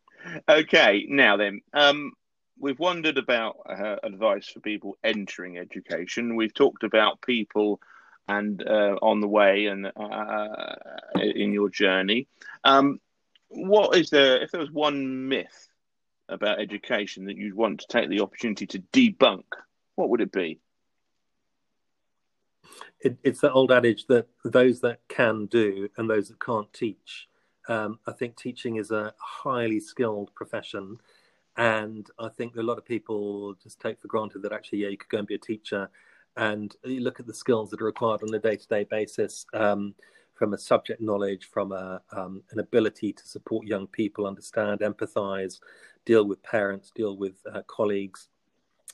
Okay, 0.49 1.05
now 1.07 1.37
then, 1.37 1.61
um, 1.75 2.13
we've 2.59 2.79
wondered 2.79 3.19
about 3.19 3.59
uh, 3.69 3.97
advice 4.03 4.49
for 4.49 4.61
people 4.61 4.97
entering 5.05 5.59
education. 5.59 6.35
We've 6.35 6.55
talked 6.55 6.83
about 6.83 7.21
people 7.21 7.79
and 8.29 8.67
uh, 8.67 8.97
on 9.03 9.21
the 9.21 9.29
way 9.29 9.67
and 9.67 9.93
uh, 9.95 10.75
in 11.15 11.53
your 11.53 11.69
journey. 11.69 12.29
Um, 12.65 13.01
what 13.49 13.97
is 13.97 14.11
there? 14.11 14.41
If 14.43 14.53
there 14.53 14.61
was 14.61 14.71
one 14.71 15.29
myth 15.29 15.69
about 16.33 16.61
education 16.61 17.25
that 17.27 17.37
you'd 17.37 17.55
want 17.55 17.81
to 17.81 17.87
take 17.89 18.09
the 18.09 18.21
opportunity 18.21 18.67
to 18.67 18.79
debunk, 18.93 19.45
what 19.95 20.09
would 20.09 20.21
it 20.21 20.33
be? 20.33 20.61
It, 23.01 23.19
it's 23.23 23.41
the 23.41 23.53
old 23.53 23.73
adage 23.73 24.07
that 24.07 24.29
those 24.45 24.81
that 24.81 25.01
can 25.09 25.47
do 25.47 25.89
and 25.97 26.09
those 26.09 26.29
that 26.29 26.41
can't 26.41 26.73
teach. 26.73 27.29
Um, 27.69 27.99
I 28.07 28.13
think 28.13 28.37
teaching 28.37 28.77
is 28.77 28.91
a 28.91 29.15
highly 29.19 29.81
skilled 29.81 30.35
profession, 30.35 30.99
and 31.57 32.09
I 32.19 32.29
think 32.29 32.57
a 32.57 32.63
lot 32.63 32.79
of 32.79 32.85
people 32.85 33.55
just 33.63 33.81
take 33.81 34.01
for 34.01 34.09
granted 34.09 34.43
that 34.43 34.53
actually, 34.53 34.81
yeah, 34.81 34.89
you 34.89 34.97
could 34.97 35.11
go 35.11 35.19
and 35.19 35.27
be 35.27 35.35
a 35.35 35.39
teacher. 35.39 35.91
And 36.37 36.75
you 36.85 37.01
look 37.01 37.21
at 37.21 37.27
the 37.27 37.35
skills 37.35 37.71
that 37.71 37.83
are 37.83 37.85
required 37.85 38.23
on 38.23 38.35
a 38.35 38.39
day-to-day 38.39 38.85
basis. 38.85 39.45
Um, 39.53 39.95
from 40.43 40.55
a 40.55 40.59
subject 40.59 41.01
knowledge, 41.01 41.45
from 41.45 41.71
a, 41.71 42.03
um, 42.11 42.43
an 42.51 42.59
ability 42.59 43.13
to 43.13 43.25
support 43.29 43.65
young 43.65 43.87
people, 43.87 44.27
understand, 44.27 44.81
empathize, 44.81 45.61
deal 46.05 46.25
with 46.25 46.43
parents, 46.43 46.93
deal 46.95 47.17
with 47.17 47.35
uh, 47.53 47.63
colleagues. 47.67 48.29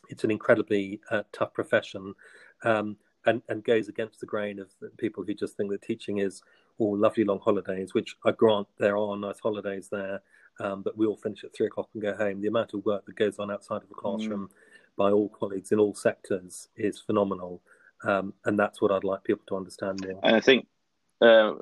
It's 0.09 0.25
an 0.25 0.31
incredibly 0.31 1.01
uh, 1.11 1.23
tough 1.33 1.53
profession 1.53 2.15
um, 2.65 2.97
and, 3.27 3.43
and 3.49 3.63
goes 3.65 3.89
against 3.89 4.21
the 4.21 4.27
grain 4.27 4.59
of 4.59 4.69
people 4.97 5.25
who 5.25 5.35
just 5.35 5.57
think 5.57 5.71
that 5.71 5.83
teaching 5.83 6.19
is 6.19 6.43
all 6.79 6.97
lovely 6.97 7.25
long 7.25 7.41
holidays, 7.41 7.93
which 7.95 8.17
I 8.25 8.31
grant 8.33 8.69
there 8.79 8.97
are 8.97 9.17
nice 9.17 9.41
holidays 9.41 9.89
there, 9.91 10.21
um, 10.61 10.83
but 10.83 10.97
we 10.97 11.07
all 11.07 11.17
finish 11.17 11.45
at 11.45 11.55
three 11.55 11.67
o'clock 11.67 11.89
and 11.93 12.03
go 12.03 12.15
home. 12.17 12.41
The 12.41 12.49
amount 12.49 12.75
of 12.75 12.85
work 12.85 13.05
that 13.07 13.17
goes 13.17 13.39
on 13.39 13.51
outside 13.51 13.83
of 13.83 13.89
the 13.89 13.95
classroom 13.95 14.49
mm. 14.49 14.97
by 14.97 15.11
all 15.11 15.29
colleagues 15.29 15.73
in 15.73 15.79
all 15.79 15.95
sectors 15.95 16.69
is 16.77 17.01
phenomenal, 17.01 17.61
um, 18.05 18.33
and 18.45 18.59
that's 18.59 18.81
what 18.81 18.93
I'd 18.93 19.05
like 19.05 19.25
people 19.25 19.45
to 19.49 19.57
understand 19.57 20.07
more. 20.07 20.21
And 20.23 20.37
I 20.37 20.41
think. 20.41 20.67
Uh, 21.21 21.53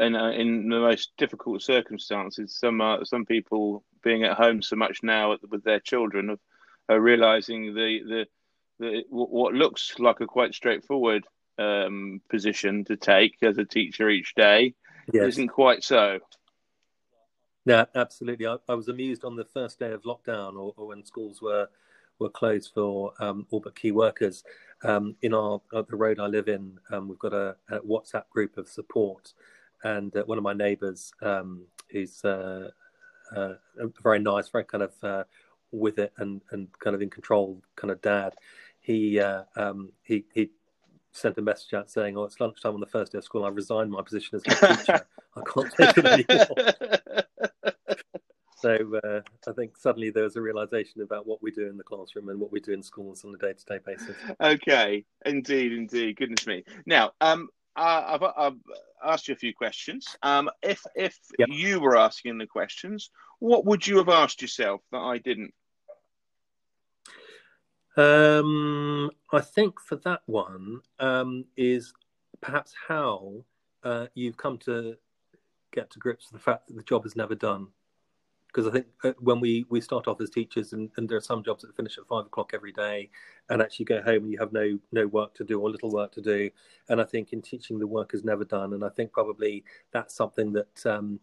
in 0.00 0.16
uh, 0.16 0.30
in 0.30 0.68
the 0.68 0.80
most 0.80 1.12
difficult 1.18 1.62
circumstances, 1.62 2.58
some 2.58 2.80
uh, 2.80 3.04
some 3.04 3.24
people 3.24 3.84
being 4.02 4.24
at 4.24 4.36
home 4.36 4.62
so 4.62 4.76
much 4.76 5.02
now 5.02 5.36
with 5.48 5.64
their 5.64 5.80
children 5.80 6.38
are 6.88 7.00
realizing 7.00 7.74
the, 7.74 8.00
the 8.06 8.26
the 8.78 9.02
what 9.10 9.54
looks 9.54 9.98
like 9.98 10.20
a 10.20 10.26
quite 10.26 10.54
straightforward 10.54 11.26
um, 11.58 12.20
position 12.28 12.84
to 12.84 12.96
take 12.96 13.36
as 13.42 13.58
a 13.58 13.64
teacher 13.64 14.08
each 14.08 14.34
day 14.34 14.74
yes. 15.12 15.26
isn't 15.28 15.48
quite 15.48 15.82
so. 15.82 16.20
Yeah, 17.64 17.84
absolutely. 17.94 18.46
I, 18.46 18.56
I, 18.68 18.74
was 18.74 18.88
amused 18.88 19.24
on 19.24 19.36
the 19.36 19.44
first 19.44 19.78
day 19.78 19.92
of 19.92 20.02
lockdown, 20.02 20.54
or, 20.54 20.72
or 20.76 20.86
when 20.86 21.04
schools 21.04 21.42
were 21.42 21.68
were 22.18 22.30
closed 22.30 22.72
for 22.74 23.12
um, 23.20 23.46
all 23.50 23.60
but 23.60 23.76
key 23.76 23.92
workers. 23.92 24.42
Um, 24.82 25.16
in 25.22 25.34
our 25.34 25.60
uh, 25.72 25.82
the 25.82 25.96
road 25.96 26.18
I 26.18 26.26
live 26.26 26.48
in, 26.48 26.78
um, 26.90 27.08
we've 27.08 27.18
got 27.18 27.34
a, 27.34 27.56
a, 27.68 27.80
WhatsApp 27.80 28.28
group 28.30 28.56
of 28.56 28.68
support, 28.68 29.34
and 29.82 30.14
uh, 30.16 30.22
one 30.24 30.38
of 30.38 30.44
my 30.44 30.54
neighbours, 30.54 31.12
um, 31.20 31.66
who's 31.90 32.24
uh, 32.24 32.70
uh, 33.34 33.54
very 34.02 34.18
nice, 34.18 34.48
very 34.48 34.64
kind 34.64 34.84
of 34.84 34.92
uh, 35.02 35.24
with 35.72 35.98
it 35.98 36.12
and 36.18 36.42
and 36.50 36.68
kind 36.78 36.94
of 36.94 37.02
in 37.02 37.10
control, 37.10 37.62
kind 37.76 37.90
of 37.90 38.00
dad. 38.00 38.34
He 38.80 39.20
uh, 39.20 39.42
um, 39.56 39.92
he 40.02 40.24
he 40.34 40.50
sent 41.12 41.38
a 41.38 41.42
message 41.42 41.74
out 41.74 41.90
saying, 41.90 42.16
"Oh, 42.16 42.24
it's 42.24 42.40
lunchtime 42.40 42.74
on 42.74 42.80
the 42.80 42.86
first 42.86 43.12
day 43.12 43.18
of 43.18 43.24
school. 43.24 43.44
I 43.44 43.48
resigned 43.48 43.90
my 43.90 44.02
position 44.02 44.36
as 44.36 44.42
a 44.46 44.76
teacher. 44.76 45.06
I 45.36 45.42
can't 45.42 45.72
take 45.76 45.98
it 45.98 46.06
anymore." 46.06 47.74
so 48.56 49.00
uh, 49.04 49.20
I 49.48 49.52
think 49.52 49.76
suddenly 49.76 50.10
there 50.10 50.24
was 50.24 50.36
a 50.36 50.40
realization 50.40 51.02
about 51.02 51.26
what 51.26 51.42
we 51.42 51.50
do 51.50 51.68
in 51.68 51.76
the 51.76 51.84
classroom 51.84 52.28
and 52.28 52.40
what 52.40 52.50
we 52.52 52.60
do 52.60 52.72
in 52.72 52.82
schools 52.82 53.24
on 53.24 53.34
a 53.34 53.38
day-to-day 53.38 53.78
basis. 53.84 54.16
Okay, 54.40 55.04
indeed, 55.26 55.72
indeed. 55.72 56.16
Goodness 56.16 56.46
me. 56.46 56.64
Now, 56.86 57.12
um, 57.20 57.48
I've, 57.78 58.22
I've, 58.36 58.56
asked 59.04 59.28
you 59.28 59.34
a 59.34 59.38
few 59.38 59.54
questions. 59.54 60.16
Um, 60.22 60.50
if 60.62 60.82
if 60.96 61.16
yep. 61.38 61.48
you 61.50 61.80
were 61.80 61.96
asking 61.96 62.38
the 62.38 62.46
questions, 62.46 63.10
what 63.38 63.64
would 63.64 63.86
you 63.86 63.98
have 63.98 64.08
asked 64.08 64.42
yourself 64.42 64.80
that 64.90 64.98
I 64.98 65.18
didn't? 65.18 65.54
Um, 67.96 69.10
I 69.32 69.40
think 69.40 69.80
for 69.80 69.96
that 69.96 70.22
one 70.26 70.80
um, 70.98 71.44
is 71.56 71.92
perhaps 72.40 72.74
how 72.86 73.44
uh, 73.82 74.06
you've 74.14 74.36
come 74.36 74.58
to 74.58 74.96
get 75.72 75.90
to 75.90 75.98
grips 75.98 76.30
with 76.30 76.40
the 76.40 76.44
fact 76.44 76.68
that 76.68 76.76
the 76.76 76.82
job 76.82 77.06
is 77.06 77.16
never 77.16 77.34
done. 77.34 77.68
Because 78.48 78.66
I 78.66 78.70
think 78.70 78.86
uh, 79.04 79.12
when 79.20 79.40
we, 79.40 79.66
we 79.68 79.80
start 79.80 80.08
off 80.08 80.20
as 80.20 80.30
teachers, 80.30 80.72
and, 80.72 80.90
and 80.96 81.08
there 81.08 81.18
are 81.18 81.22
some 81.22 81.44
jobs 81.44 81.62
that 81.62 81.76
finish 81.76 81.98
at 81.98 82.06
five 82.06 82.26
o'clock 82.26 82.52
every 82.54 82.72
day, 82.72 83.10
and 83.50 83.62
actually 83.62 83.84
go 83.84 84.02
home 84.02 84.24
and 84.24 84.32
you 84.32 84.38
have 84.38 84.52
no 84.52 84.78
no 84.90 85.06
work 85.06 85.34
to 85.34 85.44
do 85.44 85.60
or 85.60 85.70
little 85.70 85.90
work 85.90 86.12
to 86.12 86.22
do. 86.22 86.50
And 86.88 87.00
I 87.00 87.04
think 87.04 87.32
in 87.32 87.42
teaching, 87.42 87.78
the 87.78 87.86
work 87.86 88.14
is 88.14 88.24
never 88.24 88.44
done. 88.44 88.72
And 88.72 88.84
I 88.84 88.88
think 88.88 89.12
probably 89.12 89.64
that's 89.92 90.14
something 90.14 90.52
that 90.54 90.86
um, 90.86 91.20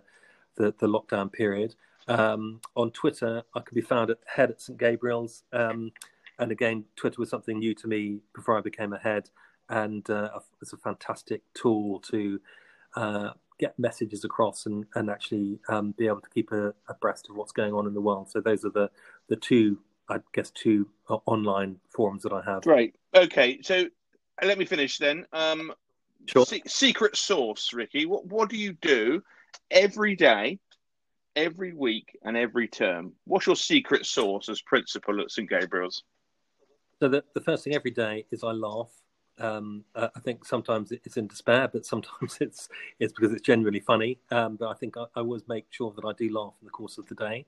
the, 0.55 0.73
the, 0.79 0.87
lockdown 0.87 1.31
period. 1.31 1.75
Um, 2.07 2.59
on 2.75 2.91
Twitter, 2.91 3.43
I 3.55 3.59
can 3.61 3.75
be 3.75 3.81
found 3.81 4.09
at 4.09 4.17
head 4.25 4.51
at 4.51 4.61
St 4.61 4.77
Gabriel's. 4.77 5.43
Um, 5.53 5.91
and 6.39 6.51
again, 6.51 6.85
Twitter 6.95 7.17
was 7.19 7.29
something 7.29 7.59
new 7.59 7.75
to 7.75 7.87
me 7.87 8.19
before 8.33 8.57
I 8.57 8.61
became 8.61 8.93
a 8.93 8.97
head 8.97 9.29
and 9.71 10.07
uh, 10.09 10.29
it's 10.61 10.73
a 10.73 10.77
fantastic 10.77 11.41
tool 11.53 11.99
to 12.01 12.39
uh, 12.95 13.31
get 13.61 13.77
messages 13.79 14.25
across 14.25 14.65
and, 14.65 14.85
and 14.95 15.09
actually 15.09 15.59
um, 15.69 15.93
be 15.97 16.07
able 16.07 16.19
to 16.19 16.29
keep 16.29 16.51
a, 16.51 16.73
abreast 16.89 17.29
of 17.29 17.37
what's 17.37 17.53
going 17.53 17.73
on 17.73 17.87
in 17.87 17.93
the 17.93 18.01
world. 18.01 18.29
So 18.29 18.41
those 18.41 18.65
are 18.65 18.71
the 18.71 18.89
the 19.29 19.37
two, 19.37 19.77
I 20.09 20.17
guess, 20.33 20.49
two 20.49 20.89
uh, 21.09 21.17
online 21.25 21.79
forums 21.95 22.23
that 22.23 22.33
I 22.33 22.41
have. 22.41 22.65
Right. 22.65 22.93
Okay. 23.15 23.61
So 23.61 23.85
let 24.43 24.57
me 24.57 24.65
finish 24.65 24.97
then. 24.97 25.25
Um, 25.31 25.71
sure. 26.25 26.45
Se- 26.45 26.63
secret 26.67 27.15
sauce, 27.15 27.71
Ricky. 27.71 28.05
What 28.05 28.25
what 28.25 28.49
do 28.49 28.57
you 28.57 28.73
do 28.81 29.23
every 29.69 30.15
day? 30.17 30.59
Every 31.37 31.71
week 31.71 32.17
and 32.25 32.35
every 32.35 32.67
term. 32.67 33.13
What's 33.23 33.47
your 33.47 33.55
secret 33.55 34.05
sauce 34.05 34.49
as 34.49 34.61
principal 34.61 35.21
at 35.21 35.31
St 35.31 35.49
Gabriel's? 35.49 36.03
So 36.99 37.07
the, 37.07 37.23
the 37.33 37.39
first 37.39 37.63
thing 37.63 37.73
every 37.73 37.91
day 37.91 38.25
is 38.31 38.43
I 38.43 38.51
laugh 38.51 38.91
um, 39.39 39.83
uh, 39.95 40.09
I 40.15 40.19
think 40.19 40.45
sometimes 40.45 40.91
it's 40.91 41.17
in 41.17 41.27
despair, 41.27 41.67
but 41.67 41.85
sometimes 41.85 42.37
it's 42.41 42.69
it's 42.99 43.13
because 43.13 43.33
it's 43.33 43.41
genuinely 43.41 43.79
funny. 43.79 44.19
Um, 44.29 44.55
but 44.55 44.69
I 44.69 44.73
think 44.73 44.97
I, 44.97 45.03
I, 45.15 45.21
always 45.21 45.47
make 45.47 45.65
sure 45.69 45.93
that 45.95 46.05
I 46.05 46.13
do 46.13 46.31
laugh 46.33 46.53
in 46.61 46.65
the 46.65 46.71
course 46.71 46.97
of 46.97 47.07
the 47.07 47.15
day. 47.15 47.45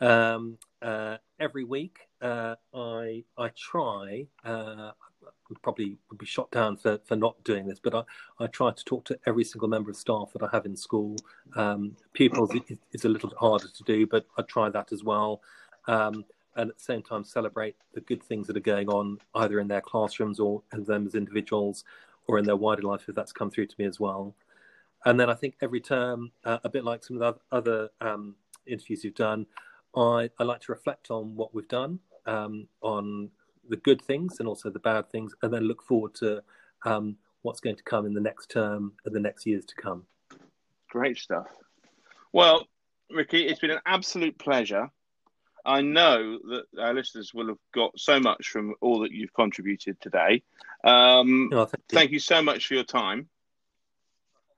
Um, 0.00 0.58
uh, 0.82 1.18
every 1.38 1.64
week, 1.64 2.00
uh, 2.20 2.56
I 2.74 3.24
I 3.38 3.48
try. 3.56 4.26
Uh, 4.44 4.92
probably 5.62 5.96
would 6.10 6.18
be 6.18 6.26
shot 6.26 6.50
down 6.50 6.76
for, 6.76 6.98
for 7.04 7.16
not 7.16 7.42
doing 7.44 7.66
this, 7.66 7.78
but 7.78 7.94
I, 7.94 8.02
I 8.42 8.46
try 8.48 8.70
to 8.72 8.84
talk 8.84 9.04
to 9.06 9.18
every 9.26 9.44
single 9.44 9.68
member 9.68 9.90
of 9.90 9.96
staff 9.96 10.32
that 10.32 10.42
I 10.42 10.48
have 10.52 10.66
in 10.66 10.76
school. 10.76 11.16
Um, 11.54 11.96
pupils 12.12 12.50
is, 12.92 13.04
a 13.04 13.08
little 13.08 13.32
harder 13.38 13.68
to 13.68 13.84
do, 13.84 14.06
but 14.06 14.26
I 14.36 14.42
try 14.42 14.68
that 14.70 14.92
as 14.92 15.04
well. 15.04 15.42
Um, 15.86 16.24
and 16.56 16.70
at 16.70 16.76
the 16.76 16.82
same 16.82 17.02
time 17.02 17.24
celebrate 17.24 17.76
the 17.92 18.00
good 18.00 18.22
things 18.22 18.46
that 18.46 18.56
are 18.56 18.60
going 18.60 18.88
on 18.88 19.18
either 19.34 19.60
in 19.60 19.68
their 19.68 19.80
classrooms 19.80 20.40
or 20.40 20.62
in 20.72 20.84
them 20.84 21.06
as 21.06 21.14
individuals 21.14 21.84
or 22.26 22.38
in 22.38 22.44
their 22.44 22.56
wider 22.56 22.82
life 22.82 23.04
if 23.08 23.14
that's 23.14 23.32
come 23.32 23.50
through 23.50 23.66
to 23.66 23.74
me 23.78 23.84
as 23.84 24.00
well. 24.00 24.34
And 25.04 25.20
then 25.20 25.28
i 25.28 25.34
think 25.34 25.54
every 25.60 25.80
term 25.80 26.32
uh, 26.44 26.58
a 26.64 26.68
bit 26.68 26.84
like 26.84 27.04
some 27.04 27.20
of 27.20 27.34
the 27.34 27.56
other 27.56 27.90
um, 28.00 28.36
interviews 28.66 29.04
you've 29.04 29.14
done 29.14 29.46
I, 29.96 30.30
I 30.38 30.44
like 30.44 30.60
to 30.62 30.72
reflect 30.72 31.10
on 31.10 31.36
what 31.36 31.54
we've 31.54 31.68
done 31.68 32.00
um, 32.26 32.68
on 32.80 33.30
the 33.68 33.76
good 33.76 34.02
things 34.02 34.40
and 34.40 34.48
also 34.48 34.70
the 34.70 34.78
bad 34.78 35.10
things 35.10 35.34
and 35.42 35.52
then 35.52 35.62
look 35.62 35.82
forward 35.82 36.14
to 36.16 36.42
um, 36.84 37.16
what's 37.42 37.60
going 37.60 37.76
to 37.76 37.82
come 37.82 38.06
in 38.06 38.14
the 38.14 38.20
next 38.20 38.50
term 38.50 38.92
and 39.04 39.14
the 39.14 39.20
next 39.20 39.46
years 39.46 39.64
to 39.66 39.74
come. 39.74 40.04
Great 40.88 41.18
stuff. 41.18 41.48
Well 42.32 42.66
ricky 43.10 43.46
it's 43.46 43.60
been 43.60 43.70
an 43.70 43.80
absolute 43.86 44.36
pleasure 44.38 44.90
I 45.64 45.80
know 45.80 46.38
that 46.48 46.64
our 46.78 46.92
listeners 46.92 47.32
will 47.32 47.48
have 47.48 47.58
got 47.74 47.98
so 47.98 48.20
much 48.20 48.48
from 48.48 48.74
all 48.80 49.00
that 49.00 49.12
you've 49.12 49.32
contributed 49.32 50.00
today. 50.00 50.42
Um, 50.84 51.50
oh, 51.52 51.64
thank, 51.64 51.84
you. 51.90 51.98
thank, 51.98 52.10
you. 52.12 52.18
so 52.18 52.42
much 52.42 52.66
for 52.66 52.74
your 52.74 52.84
time. 52.84 53.28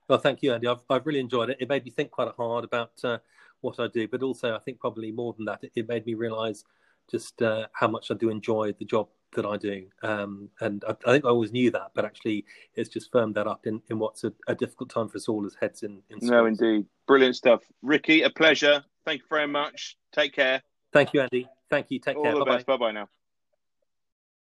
Well, 0.09 0.19
thank 0.19 0.43
you, 0.43 0.53
Andy. 0.53 0.67
I've, 0.67 0.81
I've 0.91 1.07
really 1.07 1.21
enjoyed 1.21 1.51
it. 1.51 1.59
It 1.61 1.69
made 1.69 1.85
me 1.85 1.91
think 1.91 2.11
quite 2.11 2.29
hard 2.37 2.65
about 2.65 2.93
uh, 3.05 3.19
what 3.61 3.79
I 3.79 3.89
do, 3.89 4.09
but 4.09 4.23
also 4.23 4.55
I 4.55 4.59
think 4.59 4.81
probably 4.81 5.13
more 5.13 5.33
than 5.35 5.45
that, 5.47 5.63
it, 5.63 5.73
it 5.77 5.89
made 5.89 6.07
me 6.07 6.15
realise 6.15 6.65
just 7.11 7.41
uh, 7.43 7.67
how 7.73 7.89
much 7.89 8.11
I 8.11 8.15
do 8.15 8.31
enjoy 8.31 8.73
the 8.79 8.85
job 8.85 9.09
that 9.35 9.47
I 9.47 9.57
do. 9.57 9.87
Um, 10.03 10.49
and 10.61 10.85
I, 10.89 10.97
I, 11.07 11.13
think 11.13 11.25
I 11.25 11.29
always 11.29 11.53
knew 11.53 11.71
that, 11.71 11.93
but 11.95 12.05
actually 12.05 12.45
it's 12.75 12.89
just 12.89 13.13
firmed 13.13 13.35
that 13.37 13.47
up 13.47 13.67
in, 13.67 13.81
in 13.91 13.99
what's 13.99 14.25
a, 14.25 14.33
a 14.49 14.55
difficult 14.55 14.91
time 14.91 15.09
for 15.09 15.17
us 15.17 15.29
all 15.29 15.47
as 15.47 15.57
heads 15.61 15.83
in, 15.83 16.03
in 16.11 16.19
No, 16.23 16.47
indeed. 16.47 16.87
Brilliant 17.07 17.37
stuff. 17.37 17.63
Ricky, 17.83 18.23
a 18.23 18.31
pleasure. 18.31 18.85
Thank 19.05 19.21
you 19.21 19.27
very 19.29 19.47
much. 19.47 19.97
Take 20.13 20.33
care. 20.33 20.63
Thank 20.97 21.13
you, 21.13 21.21
Andy. 21.21 21.47
Thank 21.69 21.91
you. 21.91 21.99
Take 21.99 22.17
All 22.17 22.23
care. 22.23 22.33
Bye 22.33 22.45
bye. 22.45 22.63
Bye 22.63 22.77
bye 22.79 22.93
now. 22.93 23.09